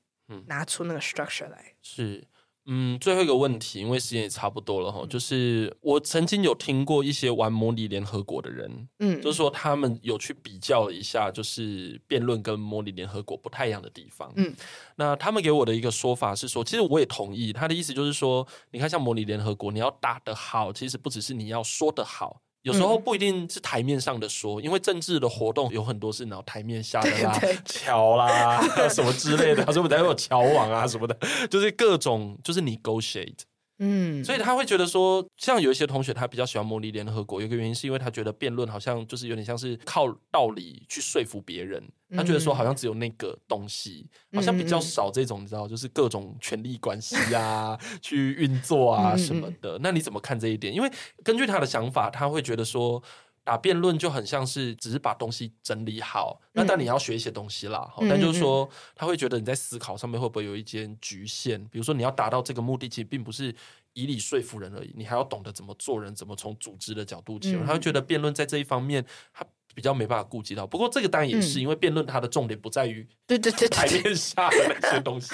[0.48, 1.74] 拿出那个 structure 来。
[1.82, 2.24] 是，
[2.66, 14.56] 嗯，最后一个问题，因为时间也差不多了哈，就是我曾经有听过一些玩模拟联合国的人，嗯，就是说他们有去比较了一下，就是辩论跟模拟联合国不太一样的地方，嗯，
[14.98, 22.42] 那他们给我的一个说法是说，其实我也同意他的意思，就是说，你看像模拟联合国，你要打得好，其实不只是你要说得好。
[22.64, 31.18] 有时候不一定是台面上的说，因为政治的活动有很多是然后台面下的啦、 桥啦 什么之类的，所以我们才会有桥网啊什么的，
[31.50, 33.40] 就是各种就是 negotiate。
[33.80, 41.82] 嗯，所以他会觉得说，像有一些同学他比较喜欢模拟联合国，有一个原因是因为他觉得辩论好像就是有点像是靠道理去说服别人，
[42.16, 49.80] 他觉得说好像只有那个东西，好像比较少这种你知道，就是各种权力关系啊， 去运作啊什么的。
[49.82, 50.74] 那你怎么看这一点？
[50.74, 50.92] 因为
[51.24, 53.02] 根据他的想法，他会觉得说。
[53.50, 57.92] 打辩论就很像是只是把东西整理好，那但你要学一些东西啦。
[58.00, 61.60] 嗯、但就是说，他会觉得你在思考上面会不会有一些局限？
[61.70, 63.52] 比如说，你要达到这个目的，其实并不是
[63.94, 67.64] 以理说服人而已，你还要懂得怎么做人，怎么从组织的角度切入。
[67.64, 69.44] 嗯、他会觉得辩论在这一方面，他
[69.74, 70.66] 比较没办法顾及到。
[70.68, 75.34] 不过这个当然也是因为辩论它的重点不在于对对对台面下的那些东西。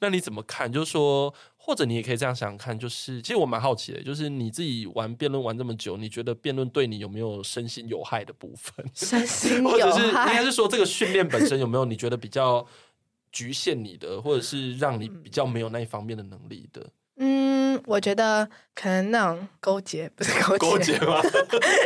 [0.00, 0.72] 那你怎么看？
[0.72, 1.34] 就是说。
[1.66, 8.84] 或者你也可以这样想想看，就是其实我蛮好奇的，就是你自己玩辩论玩这么久，你觉得辩论对你有没有身心有害的部分？
[8.92, 12.66] 身心有害，或者是应该是说这个训练本身有没有你觉得比较
[13.32, 16.86] 局限你的，或者是让你比较没有那一方面的能力的？
[17.84, 21.20] 嗯，我觉得可能那种勾结不是 勾结，勾结吗？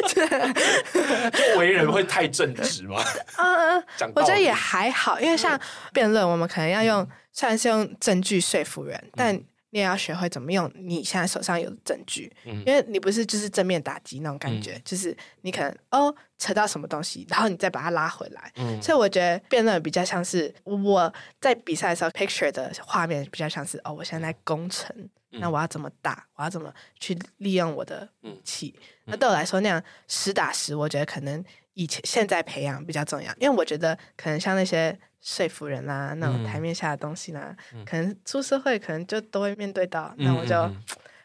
[1.33, 3.03] 就为人会太正直吗？
[3.39, 3.85] 嗯嗯，
[4.15, 5.59] 我觉得也还好，因为像
[5.93, 9.35] 辩论，我们可能要用，虽然是用证据说服人，但
[9.71, 18.51] 你也要学会怎么用你现在手上有的证据，嗯、因为你不是就是正面打击那种感觉，嗯、就是你可能哦扯到什么东西，然后你再把它拉回来。
[18.57, 26.27] 嗯、所以我觉得辩论比较像是我在比赛的时候 picture 的画面比较像是哦，我现在在攻城，嗯、那我要怎么打？
[26.35, 28.75] 我要怎么去利用我的武器？
[29.05, 34.99] 那对我来说，那样实打实，我觉得可能以前现在培养比较重要，因为我觉得可能像那些。
[35.21, 40.55] 说服人啊，那种台面下的东西呢，嗯、可能出社会可能就都会面对到，那、嗯、我就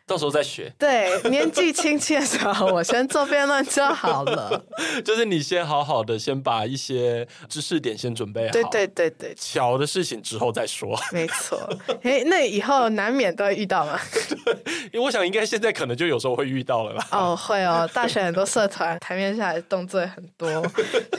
[0.06, 0.72] 到时候再学。
[0.78, 4.62] 对，年纪轻轻的时候，我先做辩论就好了。
[5.04, 8.52] 就是你先好好的，先把一些知识点先准备好。
[8.52, 11.00] 对对对对，巧的事情之后再说。
[11.14, 11.58] 没错。
[12.04, 14.00] 哎，那以后难免都会遇到吗？
[14.46, 14.54] 对，
[14.92, 17.08] 因为我想应该现在可能就有时候会遇到了吧。
[17.12, 17.90] 哦，会哦。
[17.94, 20.50] 大学很多社团台面下的动作也很多，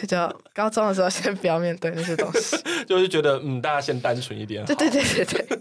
[0.07, 2.57] 就高中的时候先不要面对那些东西。
[2.87, 4.64] 就是觉得嗯，大家先单纯一点。
[4.66, 5.59] 对对对对对。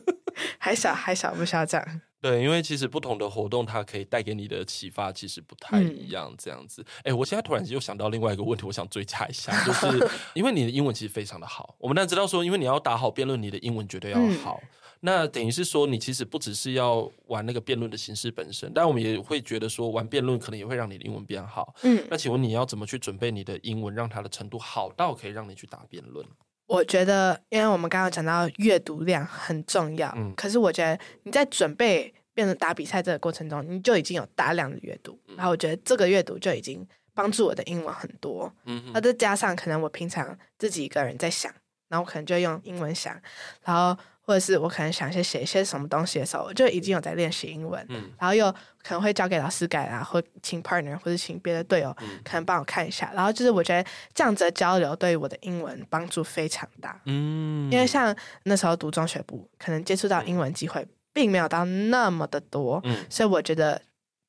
[0.58, 2.02] 还小还小，不需要这样。
[2.24, 6.34] 对，因为其实不同的活动，它可以带给你的启发其实不太一样。
[6.38, 14.58] 这样子，哎、嗯，我现在突然间又想到另外一个问题，我想追加一下，就 是因为你的英文其实非常的好，我们当然知道说，因为你要打好辩论，你的英文绝对要好。
[14.64, 14.70] 嗯、
[15.02, 21.76] 那等于是说，你其实不只是要玩那个辩论的形式本身，但我们也会觉得说，玩辩论可能也会让你的英文变好。
[21.84, 26.26] 嗯，那请问你要怎么去准备你的英文，让它的程度好到可以让你去打辩论？
[26.74, 41.54] 我觉得，因为我们刚刚讲到阅读量很重要，嗯，可是我觉得你在准备变成打比赛这个过程中，你就已经有大量的阅读，嗯，然后我觉得这个阅读就已经帮助我的英文很多，嗯哼，那再加上可能我平常自己一个人在想，
[41.90, 43.22] 然后我可能就用英文想，
[43.64, 43.96] 然后。
[44.26, 48.50] 或者是我可能想先写一些什么东西的时候，我就已经有在练习英文，嗯、然后又
[48.82, 51.94] 可能会交给老师改啊，或请 partner 或者请别的队友
[52.24, 63.82] 可能帮我看一下，嗯、然后就是我觉得这样子的交流对于我的英文帮助非常大，嗯，因为像那时候读中学部，可能接触到英文机会并没有到那么的多，嗯，所以我觉得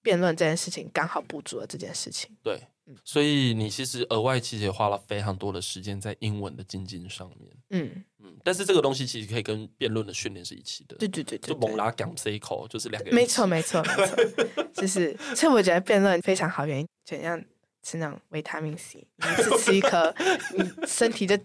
[0.02, 2.60] 辩论这件事情刚好补足了这件事情，对。
[3.04, 8.04] 所以你其实额外其实也花了非常多的时间在英文的精进上面，嗯。
[8.18, 17.38] 嗯，但是这个东西其实可以跟辩论的训练是一起的，对对对，对，就猛拉讲 C 口就是两个，没错没错没错，就是所以我觉得辩论非常好，原因怎样
[17.82, 20.14] 吃那种维他命 C，你一次吃一颗，
[20.56, 21.38] 你身体就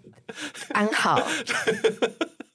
[0.70, 1.22] 安好。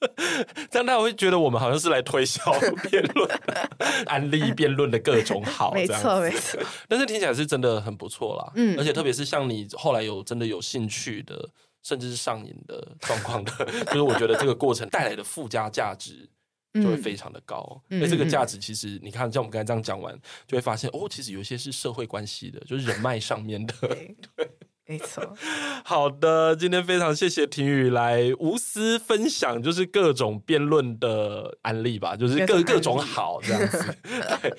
[0.69, 2.41] 这样他会觉得我们好像是来推销
[2.89, 3.39] 辩论、
[4.07, 6.59] 安利辩论的各种好，没错没错。
[6.87, 11.49] 但是听起来是真的很不错啦，嗯，而且特别是像你后来有真的有兴趣的，
[11.83, 13.51] 甚至是上瘾的状况的，
[13.87, 16.29] 就是我觉得这个过程带来的附加价值
[16.73, 17.81] 就会非常的高。
[17.87, 20.13] 那、嗯、这个价值其实你看，像我们刚才这样讲完，
[20.47, 24.15] 就会发现哦，其实有一些是社会关系的，就是人脉上面的，对。
[24.35, 24.49] 对
[24.87, 25.35] 没错，
[25.83, 33.97] 好的，今天非常谢谢婷宇来无私分享，就是各种辩论的案例吧，就是各各种好这样子。
[34.41, 34.53] 对，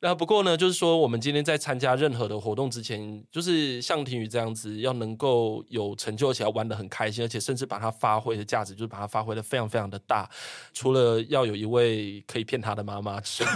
[0.00, 10.28] 那不过呢，就是说我们今天在参加任何的活动之前，就是像婷宇这样子，要能够有成就起来，玩的很开心，而且甚至把它发挥的价值，就是把它发挥的非常非常的大。
[10.74, 13.50] 除了要有一位可以骗他的妈妈之外，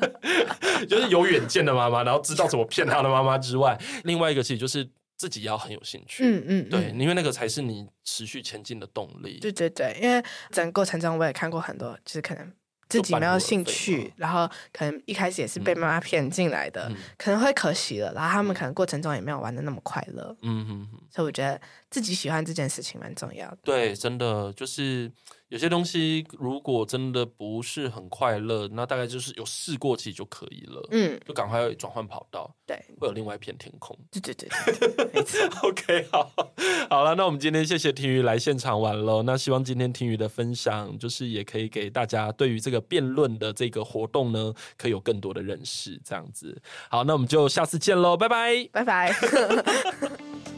[0.86, 4.86] 就是有远见的妈妈，然后知道怎么骗他的妈妈之外，另外一个其实就是。
[5.18, 9.38] 自己要很有兴趣，嗯嗯，嗯对，因为那个才是你持续前进的动力。
[9.40, 12.52] 对对对，因为整个过程中我也看过很多，就是可能
[12.88, 20.34] 自己没有兴趣，然后可能一开始也是被妈妈骗进来的，嗯、可能会可惜了，然后他们可能过程中也没有玩的那么快乐。
[20.42, 21.60] 嗯嗯嗯，所以我觉得
[21.90, 23.58] 自己喜欢这件事情蛮重要的。
[23.64, 25.10] 对，真的就是。
[25.48, 30.86] 有些东西如果真的不是很快乐，那大概就是有试过期就可以了。
[30.90, 33.96] 嗯，就赶快转换跑道，对，会有另外一片天空。
[34.10, 34.48] 对对对。
[35.62, 36.30] OK，好，
[36.90, 39.22] 好了，那我们今天谢谢婷雨来现场玩喽。
[39.22, 46.00] 那希望今天婷雨的分享，就是也可以给大家对于这个辩论的这个活动呢，可以有更多的认识。
[46.04, 49.12] 这样子，好，那我们就下次见喽，拜拜，拜拜。